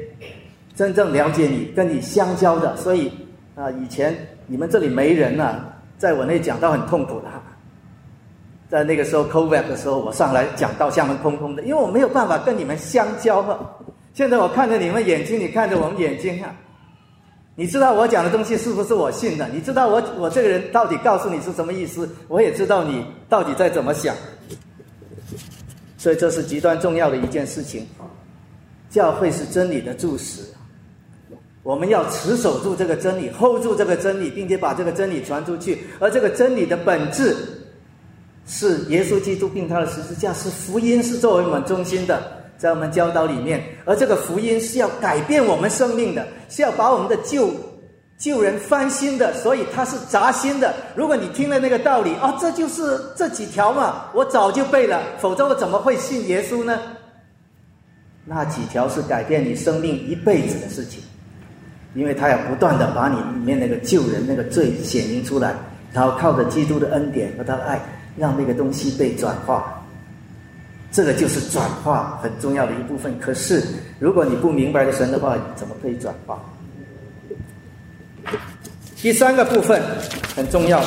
[0.74, 2.74] 真正了解你、跟你相交的。
[2.76, 3.12] 所以
[3.54, 5.71] 啊，以前你们这里没人啊，
[6.02, 7.28] 在我那讲到很痛苦的。
[8.68, 13.40] 在那个时候 COVID 的时候，我上来讲道像门空空的，因为我没有办法跟你们相交。
[14.12, 16.52] 现在我看着你们眼睛，你看着我们眼睛啊。
[17.54, 19.48] 你知道我讲的东西是不是我信的？
[19.50, 22.10] 你知道我我这个人到底告诉你是什么意思？
[22.26, 24.12] 我也知道你到底在怎么想。
[25.98, 27.86] 所以这是极端重要的一件事情。
[28.90, 30.42] 教会是真理的柱石，
[31.62, 35.78] 我们要持守住这个真理，hold 住这个真理，并且把这个真理传出去。
[36.00, 37.36] 而这个真理的本质
[38.46, 42.40] 是耶稣基督并他的十字架，是福音，是作为我们中心的。
[42.58, 47.50] 在我们教导里面，而这个福音是要改变我们生命的，是要把我们的旧
[48.18, 50.72] 旧人翻新的，所以它是扎心的。
[50.94, 56.78] 如果你听了那个道理，啊，这就是这几条嘛，我早就背了，否则我怎么会信耶稣呢？
[58.24, 61.02] 那几条是改变你生命一辈子的事情，
[61.94, 65.54] 因为他要不断的把你里面那个旧人那个罪显明出来，
[65.92, 67.80] 然后靠着基督的恩典和他的爱，
[68.16, 69.78] 让那个东西被转化。
[70.90, 73.18] 这个就是转化很重要的一部分。
[73.18, 73.62] 可是，
[73.98, 76.38] 如果你不明白的神的话，怎么可以转化？
[78.96, 79.82] 第三个部分
[80.36, 80.80] 很重要，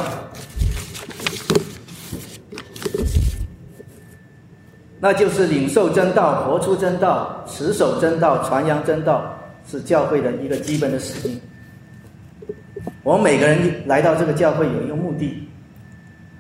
[5.00, 11.40] 那就是领受真道、活出真道、持守真道、传扬真道，是教会的一个基本的使命。
[13.04, 15.48] 我们每个人来到这个教会有一个目的，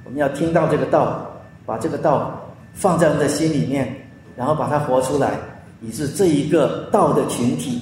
[0.03, 1.29] 我们要听到这个道，
[1.65, 2.41] 把这个道。
[2.77, 3.95] 放在我们的心里面，
[4.35, 5.31] 然后把它活出来，
[5.79, 7.81] 以致这一个道的群体，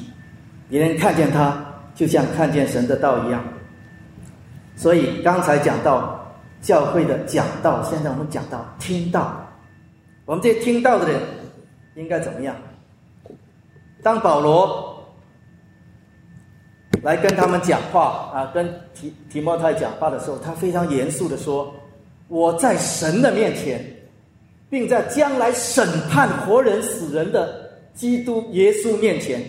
[0.69, 3.43] 别人看见他，就像看见神的道一样。
[4.75, 9.43] 所以刚才讲到教会的讲道，现在我们讲到听道，
[10.25, 11.19] 我们这些听道的人
[11.95, 12.56] 应该怎么样？
[14.03, 14.92] 当保罗
[17.03, 21.71] 来跟他们讲话啊，跟提提摩太讲话的时候，他非常严肃的说
[22.29, 23.85] ：“我在神的面前。”
[24.69, 29.39] 并在将来审判活人死人的基督耶稣面前，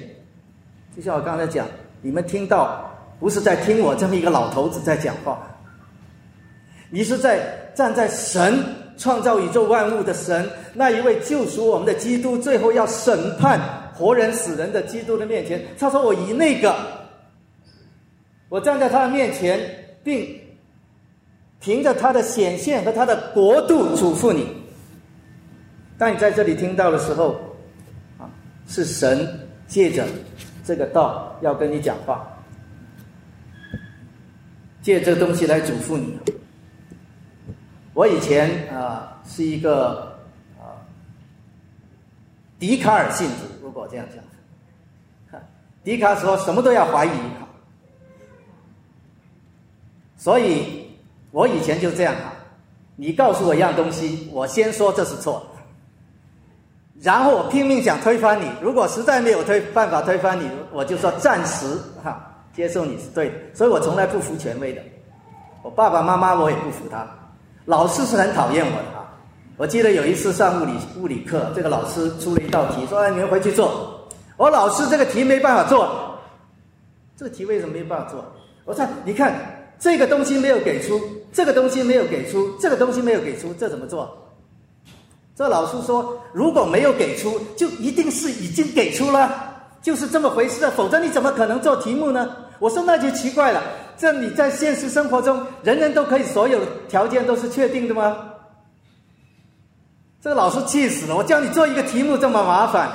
[0.95, 1.67] 就像我刚才讲，
[2.03, 5.41] 你们听到不是在听我这么一个老头子在讲话，
[6.91, 7.41] 你是在
[7.75, 8.63] 站在神
[8.99, 13.59] 创造宇宙万物的神那一位救赎我们的基督，最后要审判
[13.95, 15.59] 活人死人的基督的面前。
[15.79, 16.77] 他说：“我以那个，
[18.55, 19.59] 我站在他的面前，
[20.05, 20.41] 并
[21.59, 24.47] 凭着他的显现和他的国度嘱咐你。”
[25.99, 27.33] 当你在这里听到的时候，
[28.17, 28.31] 啊，
[28.69, 29.29] 是神
[29.67, 30.07] 借着
[30.65, 32.25] 这个道要跟你讲话，
[34.81, 36.17] 借这东西来嘱咐你。
[37.93, 40.17] 我以前啊是一个
[40.61, 40.79] 啊
[42.61, 45.43] 笛卡尔信徒，如果这样讲，
[45.83, 47.11] 笛卡尔说什么都要怀疑，
[50.25, 50.89] 所以
[51.33, 52.33] 我以前就这样啊，
[52.97, 55.45] 你告诉我一样东西，我先说这是错。
[57.03, 61.67] 然后我拼命想推翻你，如果实在没有推办法推翻你，我就说暂时
[62.03, 63.35] 哈接受你是对的。
[63.53, 64.81] 所以我从来不服权威的，
[65.63, 67.07] 我爸爸妈妈我也不服他，
[67.67, 69.05] 老师是很讨厌我的啊。
[69.59, 74.09] 我记得有一次上物理物理课，这个老师出了一道题，说：“哎，你们回去做。”
[74.39, 76.19] 我老师这个题没办法做，
[77.15, 78.25] 这个题为什么没办法做？
[78.65, 79.35] 我说：“你看
[79.79, 81.01] 这个东西没有给出，
[81.33, 84.17] 这个东西没有给出，这个东西没有给出，这怎么做？”
[85.37, 90.71] 这老师说：“如果没有给出，就一定是已经给出了，就是这么回事。
[90.71, 93.61] 否则你怎么可能做题目呢？”我说：“那就奇怪了。
[93.97, 98.17] 这你在现实生活中，人人都可以，所有条件都是确定的吗？”
[100.23, 101.17] 这个老师气死了！
[101.17, 102.91] 我叫你做一个题目这么麻烦，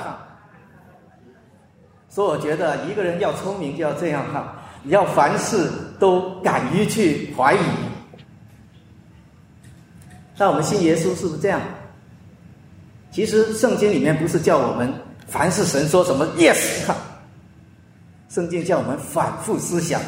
[2.08, 7.58] 所以我觉得一个人要聪明就要这样哈，你要凡事都敢于去怀疑。
[10.36, 11.60] 那我们信耶稣是不是这样？
[13.12, 14.92] 其实圣经里面不是叫我们
[15.26, 16.96] 凡是神说什么 yes 哈，
[18.28, 20.00] 圣经叫我们反复思想。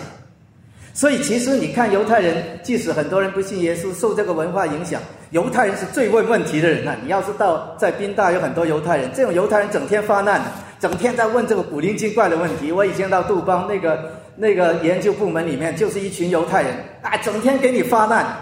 [0.94, 5.00] 所以其实你看犹太人，即使很多人不信耶稣，受这个文化影响，
[5.30, 6.96] 犹太人是最问问题的人呐。
[7.02, 10.40] 你要知道，在宾大有很多犹太人，这种犹太人整天发难，
[10.78, 12.70] 整天在问这个古灵精怪的问题。
[12.70, 18.36] 我以前到杜邦那个那个研究部门里面，就是一群犹太人啊，整天给你发难。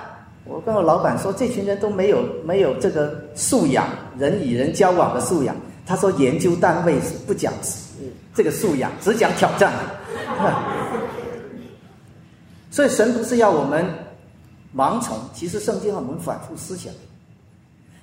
[0.45, 3.88] 我跟我老板说，这群人都没有没有这个素养，
[4.18, 5.55] 人与人交往的素养。
[5.86, 7.53] 他说，研究单位是不讲
[8.34, 9.72] 这个素养，只讲挑战。
[12.70, 13.84] 所以神不是要我们
[14.74, 16.93] 盲从，其实圣经让我们反复思想。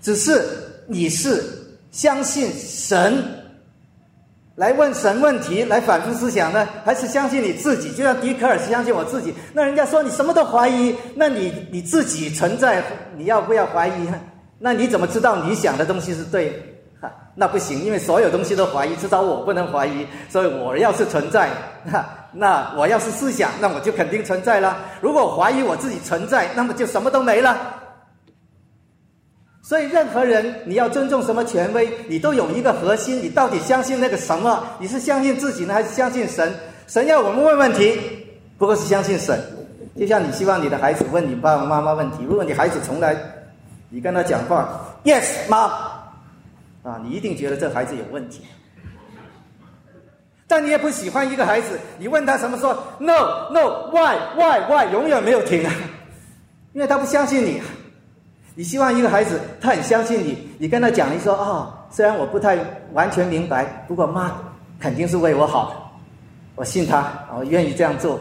[0.01, 0.43] 只是
[0.87, 1.43] 你是
[1.91, 3.23] 相信神。
[4.57, 7.91] 来问神问题，来反复思想呢，还是相信你自己？
[7.91, 9.31] 就像笛卡尔是相信我自己。
[9.53, 12.83] 那人家说你什么都怀疑，那你你自己存在，
[13.15, 13.91] 你要不要怀疑？
[14.57, 16.51] 那你怎么知道你想的东西是对？
[16.99, 20.07] 哈，那不行，因为所有东西都怀疑，至少我不能怀疑。
[20.27, 21.51] 所以我要是存在，
[21.91, 24.75] 哈，那我要是思想，那我就肯定存在了。
[25.01, 27.55] 如果怀疑我自己存在，那么就什么都没了。
[29.67, 34.63] 所以，任何人你要尊重什么权威，你都有一个核心：你到底相信那个什么？
[34.79, 36.55] 你是相信自己呢，还是相信神？
[36.87, 37.99] 神要我们问问题，
[38.57, 39.37] 不过是相信神。
[39.99, 43.13] 就像你希望你的孩子问你爸爸妈妈问题，如果你孩子从来
[43.89, 45.63] 你跟他讲话，yes 妈，
[46.83, 48.43] 啊，你一定觉得这孩子有问题。
[50.47, 55.73] 但你也不喜欢一个孩子，你问他什么说 no no why why why 永远没有停啊，
[56.71, 57.61] 因为他不相信你。
[58.57, 62.57] 你希望一个孩子他很相信你，你跟他讲你说哦，虽然我不太
[62.91, 64.35] 完全明白，不过妈
[64.79, 65.95] 肯定是为我好，
[66.55, 68.19] 我信他，我愿意这样做。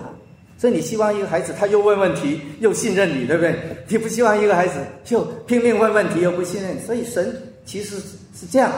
[0.59, 3.59] 所以你希望一个孩子他又问问题又信任你，对不对？
[3.89, 6.79] 你不希望一个孩子就拼命问问题又不信任。
[6.83, 7.35] 所以神
[7.65, 7.97] 其实
[8.35, 8.71] 是这样。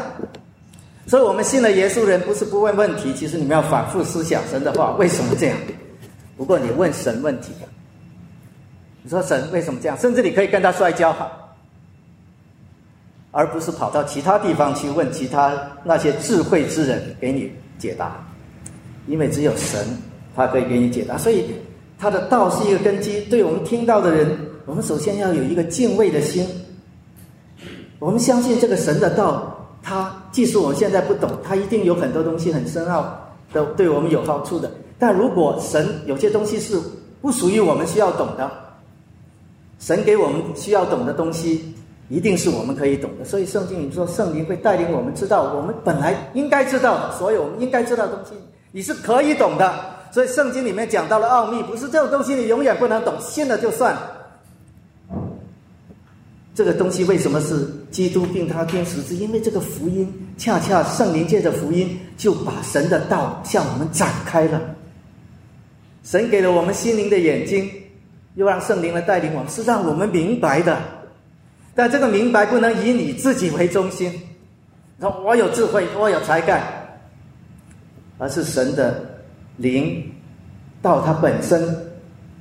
[1.09, 5.59] 所以我们信了耶稣人，不是不问问题，其实你们要反复思想神的话，为什么这样？
[6.37, 7.51] 不过你问神问题，
[9.03, 9.99] 你说神为什么这样？
[9.99, 11.13] 甚至你可以跟他摔跤，
[13.31, 15.53] 而不是跑到其他地方去问其他
[15.85, 18.27] 那些智慧之人给你解答，
[19.07, 19.87] 因为只有神
[20.35, 21.17] 他可以给你解答。
[21.19, 21.47] 所以
[21.99, 26.47] 他的道是一个根基，对我们听到的人，我们首先要有一个敬畏的心，
[27.99, 29.55] 我们相信这个神的道。
[29.81, 33.17] 他即使我们现在不懂，他一定有很多东西很深奥
[33.53, 34.71] 的，对我们有好处的。
[34.99, 36.79] 但如果神有些东西是
[37.23, 38.51] 不属于我们需要懂的，
[39.79, 41.73] 神给我们需要懂的东西，
[42.09, 43.25] 一定是我们可以懂的。
[43.25, 48.33] 所以圣经里说，圣灵会带领我们知道我们本来应该知道的，所有我们应该知道的东西，
[48.73, 49.97] 你是可以懂的。
[50.11, 53.97] 所以圣经里面讲到了奥秘，不是这种东西你永远不能懂，信了就算。
[56.55, 59.15] 这个东西为什么是基督并他天使之？
[59.15, 64.61] 因为这个福音恰恰圣灵界的福音就把神的道向我们展开了。
[66.03, 67.71] 神给了我们心灵的眼睛，
[68.35, 70.81] 又让圣灵来带领我们，是让我们明白的。
[71.79, 74.13] 但这个明白不能以你自己为中心，
[74.99, 76.61] 说我有智慧，我有才干，
[78.19, 79.01] 而是神的
[79.59, 80.13] 灵
[80.83, 81.73] 到它本身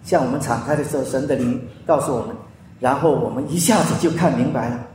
[0.04, 2.36] 向我们敞开的时候，神的灵告诉我们。
[2.80, 4.88] 然后我们一下子就看明白了，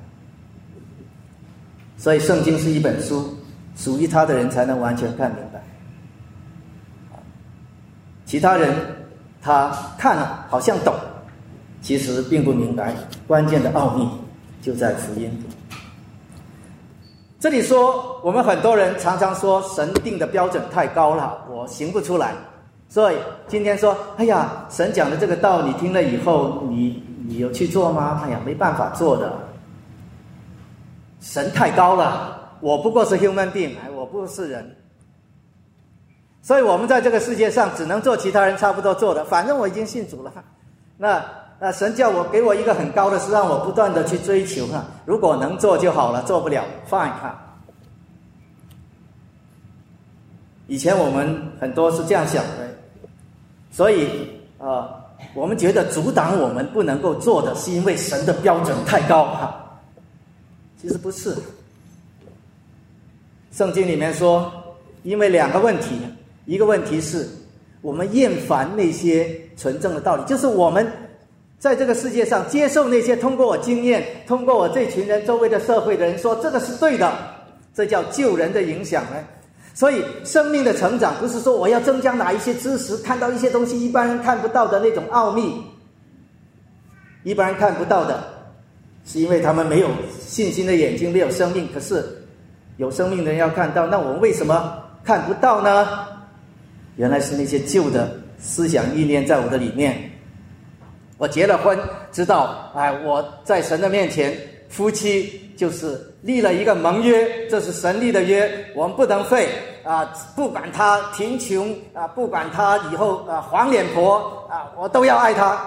[1.96, 3.36] 所以圣经是一本书，
[3.76, 5.62] 属于他的人才能完全看明白。
[8.26, 8.74] 其他人
[9.40, 10.92] 他看了好像懂，
[11.80, 12.92] 其实并不明白
[13.28, 14.08] 关键的奥秘
[14.62, 15.30] 就在福音。
[17.38, 22.32] 这里说，我们很多人常常说神定的标准太高了，我行不出来。
[22.88, 27.02] 所以今天说，哎呀，神讲的这个道，你听了以后，你。
[27.24, 28.20] 你有去做吗？
[28.24, 29.32] 哎呀，没办法做的，
[31.20, 34.76] 神太高了，我不过是 human being，哎，我不是人，
[36.42, 39.24] 所以我们在这个世界上只能做其他人差不多做的。
[39.24, 40.32] 反正我已经信主了，
[40.98, 41.24] 那
[41.64, 44.84] 那神叫我给我一个很高的，是让我不断的去追求哈。
[45.06, 47.32] 如果能做就好了，做不了放一看。
[50.66, 52.68] 以前我们很多是这样想的，
[53.70, 54.98] 所以啊。
[55.34, 59.80] 我们觉得阻挡我们不能够做的是因为神的标准太高哈，
[60.80, 61.32] 其实不是。
[63.52, 64.52] 圣经里面说，
[65.04, 65.96] 因为两个问题，
[66.44, 67.28] 一个问题是
[67.82, 70.84] 我们厌烦那些纯正的道理，就是我们
[71.62, 77.16] 在这个世界上接受那些通过我经验、通过我这群人周围的社会的人说这个是对的，
[77.72, 79.10] 这叫救人的影响呢。
[79.72, 85.62] 所以，生命的成长不是说我要增加哪一些知识，看到一些东西一般人看不到的那种奥秘，
[87.22, 88.24] 一般人看不到的，
[89.06, 89.88] 是因为他们没有
[90.18, 91.68] 信心的眼睛，没有生命。
[91.72, 92.04] 可是，
[92.76, 96.08] 有生命的人要看到，那我们为什么看不到呢？
[96.96, 100.10] 原来是那些旧的思想意念在我的里面。
[101.22, 101.78] 我结了婚，
[102.10, 104.36] 知道，哎，我在神的面前，
[104.68, 106.08] 夫妻就是。
[106.22, 109.48] 立了一个盟约，这是神立的约，我们不能废
[109.82, 110.04] 啊！
[110.36, 115.60] 不管他贫穷啊，不管他以后啊黄脸婆啊，我都要爱他。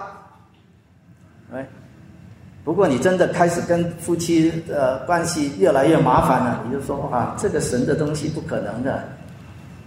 [1.54, 1.68] 哎，
[2.64, 9.04] 不过你真的开始跟夫妻的关系越来越麻烦了，你就说啊，这个神的东西不可能的。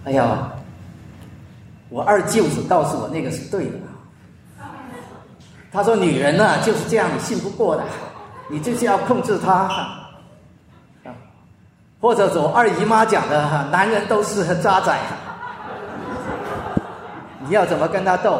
[0.03, 0.53] 哎呀，
[1.89, 3.71] 我二舅子告诉我那个是对的，
[5.71, 7.83] 他说女人呢就是这样，你信不过的，
[8.47, 9.69] 你就是要控制她。
[12.01, 14.97] 或者我二姨妈讲的哈，男人都是渣仔，
[17.39, 18.39] 你要怎么跟他斗？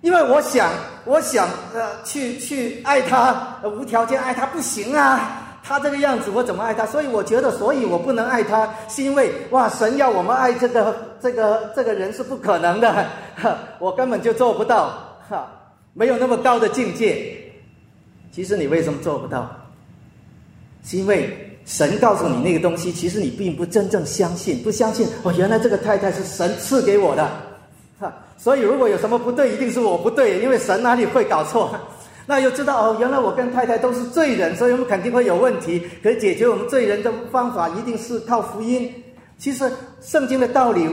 [0.00, 0.68] 因为我想，
[1.04, 5.20] 我想呃，去去爱他，无条件爱他不行啊。
[5.62, 6.86] 他这个样子，我怎么爱他？
[6.86, 13.06] 所以我觉得，所以我不能爱他，是因为哇，神要我们爱这个这个这个人是不可能的，
[13.78, 14.92] 我根本就做不到，
[15.28, 15.46] 哈，
[15.98, 17.34] 没有那么高的境界。
[18.30, 19.50] 其实你为什么做不到？
[20.84, 21.36] 是因为
[21.66, 27.28] 神告诉你那个东西，其实你并不真正相信，不相信哦，原来这个太太是神赐给我的，
[27.98, 31.74] 哈，所以如果有什么不对，一定是我不对，因为神哪里会搞错？
[32.24, 35.82] 那又知道哦，原来我跟太太都是罪人，所以我们肯定会有问题。
[36.02, 38.90] 可以解决我们罪人的方法，一定是靠福音。
[39.36, 39.70] 其实
[40.00, 40.88] 圣经的道理，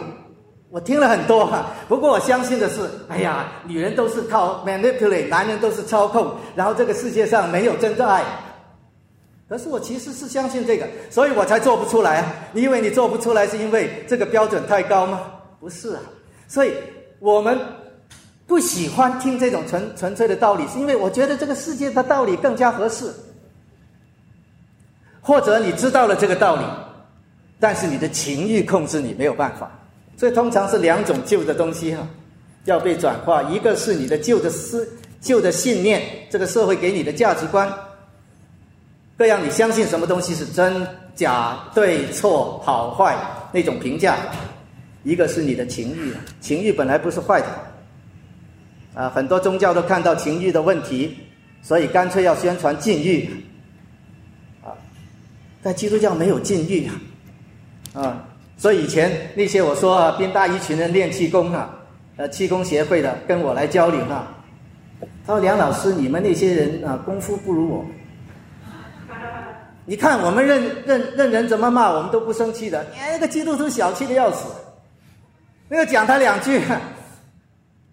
[0.76, 1.68] 我听了很多哈。
[1.88, 8.22] 不过我相信的是，哎呀，女人都是靠 manipulate，男人都是操控，然后这个世界上没有真正爱。
[9.48, 12.34] 可是我其实是相信这个，所以我才做不出来啊。
[12.52, 15.22] 你以为你做不出来是因为这个标准太高吗？
[15.62, 16.02] 不是啊。
[16.46, 16.74] 所以
[17.20, 17.58] 我们。
[18.48, 23.12] 不喜欢听这种纯纯粹的道理，是因为我觉得这个世界的道理更加合适。
[25.20, 26.62] 或者你知道了这个道理，
[27.60, 29.72] 但是你的情欲控制你没有办法，
[30.18, 32.08] 所以通常是两种旧的东西哈，
[32.66, 33.44] 要被转化。
[33.44, 34.88] 一个是你的旧的思、
[35.20, 37.72] 旧的信念，这个社会给你的价值观，
[39.18, 43.18] 各样你相信什么东西是真假、对错、好坏
[43.52, 44.16] 那种评价；
[45.04, 47.48] 一个是你的情欲，情欲本来不是坏的。
[48.94, 51.18] 啊，很多宗教都看到情欲的问题，
[51.62, 53.30] 所以干脆要宣传禁欲。
[54.64, 54.72] 啊，
[55.62, 61.70] 但基督教没有禁欲啊，啊，所以以前那些我说啊，宾大一群人练气功啊，
[62.18, 64.32] 呃，气功协会的跟我来交流啊，
[65.26, 67.86] 他说梁老师，你们那些人啊，功夫不如我。
[69.86, 72.86] 你看我们任任任人怎么骂，我们都不生气的。
[73.12, 74.48] 那个基督徒小气的要死，
[75.70, 76.62] 那个讲他两句。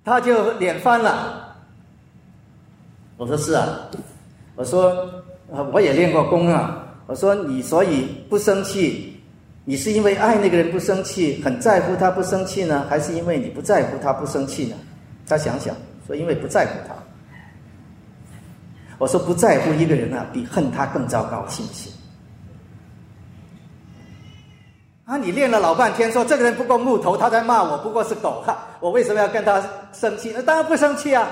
[0.04, 1.54] 他就脸翻了。
[3.16, 3.88] 我说是啊，
[4.56, 5.22] 我说
[5.72, 6.84] 我也练过功啊。
[7.06, 9.11] 我说你所以不生气，
[9.64, 14.76] 你是因为爱那个人不生气，很在乎他不生气呢，还是因为你不在乎他不生气呢？
[15.26, 15.74] 他想想
[16.06, 16.94] 说，因为不在乎他。
[18.98, 21.92] 我说不在乎一个人啊，比恨他更糟糕，信不信？
[25.04, 25.16] 啊！
[25.16, 28.66] 你练了老半天，说这个人不过木头，他在骂我，不过是狗哈！
[28.80, 30.32] 我为什么要跟他生气？
[30.34, 31.28] 那当然不生气啊！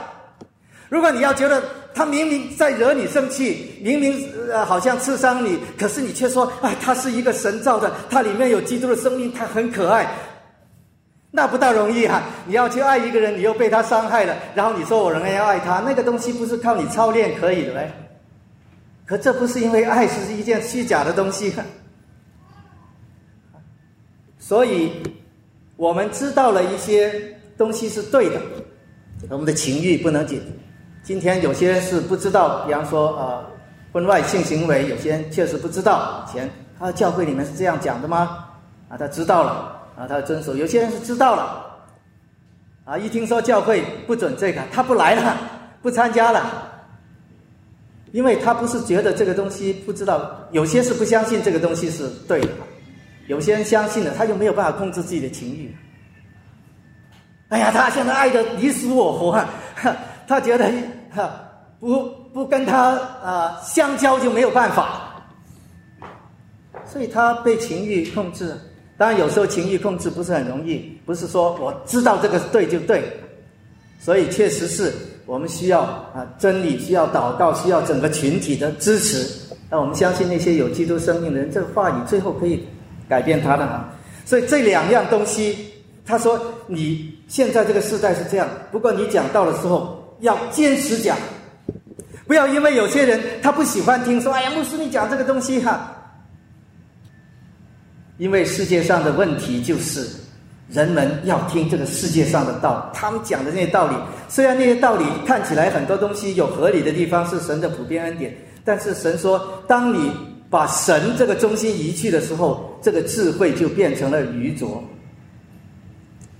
[0.90, 1.62] 如果你要觉得
[1.94, 10.12] 他明明在惹你生气，明明呃好像刺伤你，可是你却说啊，他是一个神造的，他里面有基督的生命，他很可爱，
[11.30, 12.24] 那不大容易哈！
[12.44, 17.92] 你要去爱一个人，你又被他伤害了，然后你说我仍然要爱他，那个东西不是靠你操练可以的呗？
[19.06, 21.52] 可这不是因为爱是一件虚假的东西。
[24.38, 24.90] 所以，
[25.76, 28.40] 我们知道了一些东西是对的，
[29.28, 30.40] 我们的情欲不能解。
[31.10, 33.42] 今天有些是不知道，比方说啊，
[33.92, 36.24] 婚外性行为，有些人确实不知道。
[36.28, 36.48] 以前
[36.78, 38.46] 他的教会里面是这样讲的吗？
[38.88, 40.54] 啊，他知道了，啊，他遵守。
[40.54, 41.66] 有些人是知道了，
[42.84, 45.36] 啊，一听说教会不准这个，他不来了，
[45.82, 46.62] 不参加了，
[48.12, 52.50] 因为他不是觉得这个东西不知道，有些是不相信这个东西是对的。
[53.26, 55.74] 有些人相信了，他就没有办法控制自己的情欲。
[57.48, 59.44] 哎呀，他现在爱的你死我活，
[60.28, 60.70] 他觉得
[61.10, 61.30] 哈
[61.80, 62.90] 不不跟他
[63.22, 65.22] 啊相交就没有办法，
[66.86, 68.56] 所以他被情欲控制。
[68.96, 73.02] 当然，有时候情欲控制不是很容易，不是说我知道这个对就对。
[73.98, 74.92] 所以，确实是
[75.26, 79.56] 我们需要啊真理，需要祷告，需要整个群体的支持。
[79.68, 82.66] 那我们相信那些有基督生命的人，这个话语最后可以。
[83.08, 83.92] 改变他的哈，
[84.24, 85.68] 所以这两样东西，
[86.06, 91.16] 他说你现在这个时代是这样，不过你讲到的时候要坚持讲，
[92.26, 95.92] 不要因为有些人他不喜欢听，说哎呀牧师你讲这个东西哈，
[98.18, 100.08] 因为世界上的问题就是
[100.68, 103.94] 人们要听这个世界上的道，他们讲的那些道理，
[104.28, 110.10] 虽然那些道理看起来很多东西有合理的地方，是神的普遍恩典，但是神说当你。
[110.50, 114.82] 把神这个中心移去的时候，这个智慧就变成了愚拙。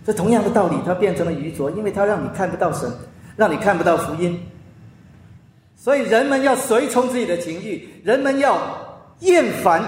[0.05, 2.91] 这同样的道理，它变成了愚拙，因为它让你看不到神，
[3.37, 4.41] 让你看不到福音。
[5.77, 8.59] 所以人们要随从自己的情欲，人们要
[9.21, 9.83] 厌烦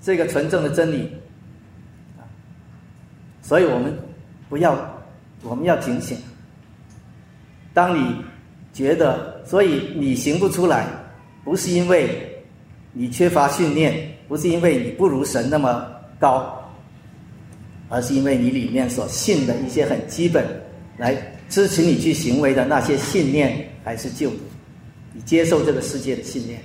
[0.00, 1.10] 这个纯正的真理。
[3.42, 3.96] 所以我们
[4.48, 4.76] 不要，
[5.42, 6.18] 我们要警醒。
[7.72, 8.16] 当你
[8.72, 10.86] 觉得，所以你行不出来，
[11.44, 12.30] 不是因为。
[12.96, 15.84] 你缺乏训练，不是因为你不如神那么
[16.16, 16.62] 高，
[17.88, 20.46] 而是因为你里面所信的一些很基本，
[20.96, 21.12] 来
[21.48, 24.36] 支持你去行为的那些信念还是旧的，
[25.12, 26.60] 你接受这个世界的信念，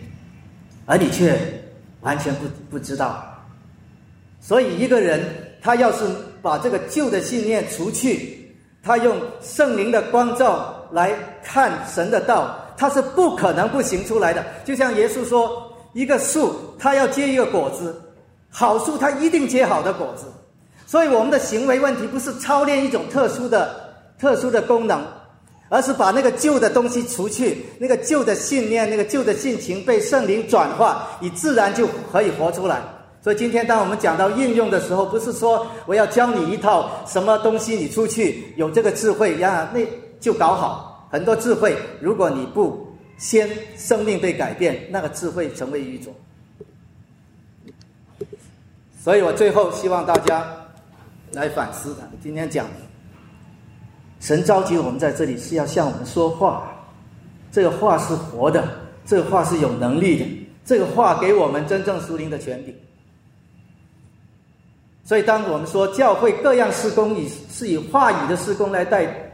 [0.85, 1.37] 而你却
[2.01, 3.25] 完全不不知道。
[4.41, 5.21] 所以，一个人
[5.61, 6.05] 他要是
[6.41, 11.13] 把这个旧的信念除去，他用圣灵的光照来
[11.43, 14.45] 看神的道，他是不可能不行出来的。
[14.63, 18.01] 就像耶稣说，一个树，他要结一个果子，
[18.49, 20.25] 好树它一定结好的果子。
[20.87, 23.88] 所以，我们的行为问题不是操练一种特殊的、
[24.19, 25.01] 特殊的功能，
[25.69, 32.81] 而是把那个旧的东西除去，那个旧的信念、那个旧的性情被圣灵转化，你自然就可以活出来。
[33.23, 39.79] 所以，今天当我们讲到应用的时候，不是说我要教你一套什么东西，你出去有这个智慧呀，那
[40.19, 41.07] 就搞好。
[41.09, 46.13] 很多智慧，如果你不先生命被改变，那个智慧成为愚拙。
[49.01, 50.45] 所以我最后希望大家。
[51.33, 52.01] 来反思的。
[52.23, 52.65] 今天讲，
[54.19, 56.71] 神召集我们在这里是要向我们说话，
[57.51, 58.67] 这个话是活的，
[59.05, 62.75] 这个话是有能力的，这个话给我们真正属灵的权柄。
[65.05, 69.31] 所以，当我们说教会各样施工以是以话语的施工来带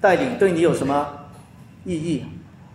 [0.00, 1.08] 带领，对你有什么
[1.84, 2.24] 意义？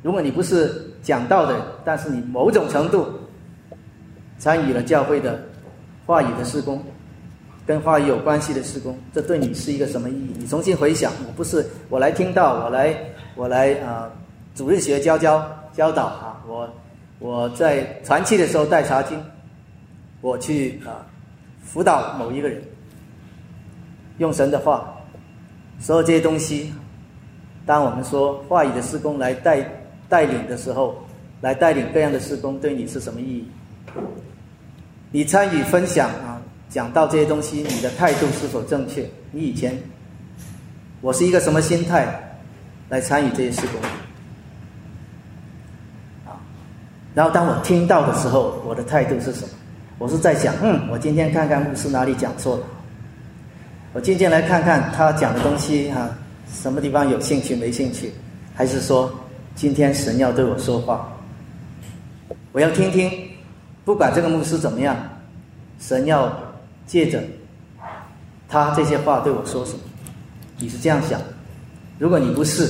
[0.02, 3.08] 如果你不是讲道的，但是你某种程度
[4.38, 5.40] 参与了教会的
[6.06, 6.84] 话语的施工。
[7.72, 10.34] 跟话语有关系的施工，这对你是一个什么意义？
[10.38, 12.94] 你重新回想，我不是我来听到，我来
[13.34, 14.12] 我来啊，
[14.54, 16.70] 主日学教教教导啊，我
[17.20, 19.18] 我在传期的时候带查经，
[20.20, 21.08] 我去啊
[21.64, 22.62] 辅导某一个人，
[24.18, 24.94] 用神的话，
[25.80, 26.74] 所有这些东西，
[27.66, 29.66] 当我们说话语的施工来带
[30.10, 31.02] 带领的时候，
[31.40, 33.48] 来带领各样的施工，对你是什么意义？
[35.10, 36.42] 你参与分享啊？
[36.72, 39.06] 讲到这些东西，你的态度是否正确？
[39.32, 39.78] 你以前，
[41.02, 42.08] 我是一个什么心态
[42.88, 43.82] 来参与这些事工？
[46.26, 46.40] 啊，
[47.14, 49.50] 然后当我听到的时候，我的态度是什么？
[49.98, 52.64] 我是在想，嗯，我今天看看牧师哪里讲错了，
[53.92, 56.10] 我今天来看看他讲的东西哈，
[56.54, 58.14] 什么地方有兴趣没兴趣？
[58.56, 59.14] 还是说，
[59.56, 61.12] 今天神要对我说话，
[62.54, 63.12] 我要听听，
[63.84, 64.96] 不管这个牧师怎么样，
[65.78, 66.32] 神要。
[66.92, 67.24] 借着
[68.50, 69.80] 他这些话对我说什么？
[70.58, 71.22] 你是这样想？
[71.98, 72.68] 如果你不是，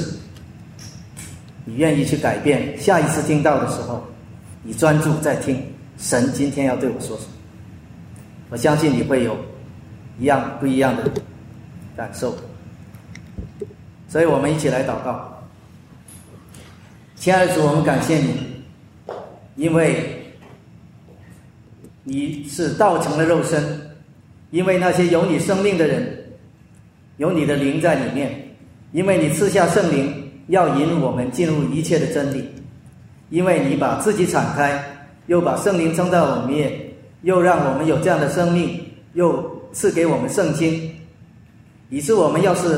[1.66, 4.06] 你愿意去改变，下一次听到的时候，
[4.62, 5.66] 你专注在听
[5.98, 7.32] 神今天要对我说什么？
[8.52, 9.36] 我相信你会有
[10.20, 11.12] 一样不一样的
[11.98, 12.38] 感受。
[14.08, 15.44] 所以我们一起来祷告，
[17.16, 18.64] 亲爱的主，我们感谢你，
[19.56, 20.32] 因为
[22.04, 23.81] 你是道成了肉身。
[24.52, 26.26] 因为那些有你生命的人，
[27.18, 28.30] 有你的灵在里面；
[28.92, 32.42] 因为你赐下圣灵，要引我们进入一切的真理；
[33.30, 34.84] 因为你把自己敞开，
[35.28, 36.74] 又把圣灵撑到我们面，
[37.22, 38.78] 又让我们有这样的生命，
[39.14, 40.94] 又赐给我们圣经，
[41.90, 42.78] 以致我们要是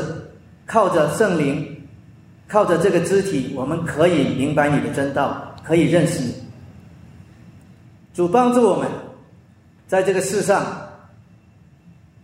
[0.66, 1.76] 靠着圣灵，
[2.46, 6.32] 靠着这个肢体，我们可以明白你的真道，可以认识你。
[8.14, 8.88] 主帮助我们，
[9.88, 10.83] 在这个世上。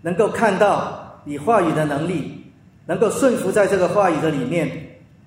[0.02, 2.44] 能够看到你话语的能力，
[2.86, 4.70] 能够顺服在这个话语的里面，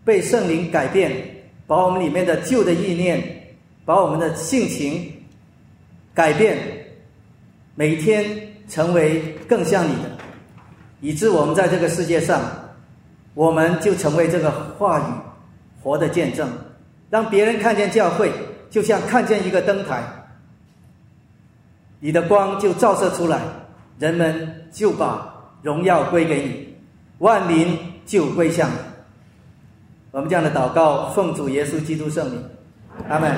[0.03, 1.11] 被圣灵改变，
[1.67, 3.21] 把我们里面的旧的意念，
[3.85, 5.13] 把我们的性情
[6.13, 6.57] 改变，
[7.75, 8.25] 每天
[8.67, 10.09] 成为更像你的，
[11.01, 12.41] 以致我们在这个世界上，
[13.33, 15.03] 我们就成为这个话语
[15.81, 16.49] 活的见证，
[17.09, 18.31] 让别人看见教会，
[18.69, 20.03] 就像看见一个灯台，
[21.99, 23.39] 你的光就照射出来。
[23.99, 26.75] 人们就把荣耀归给你，
[27.19, 28.75] 万民就归向你。
[30.11, 32.43] 我们这样的祷告，奉主耶稣基督圣名，
[33.09, 33.35] 阿门。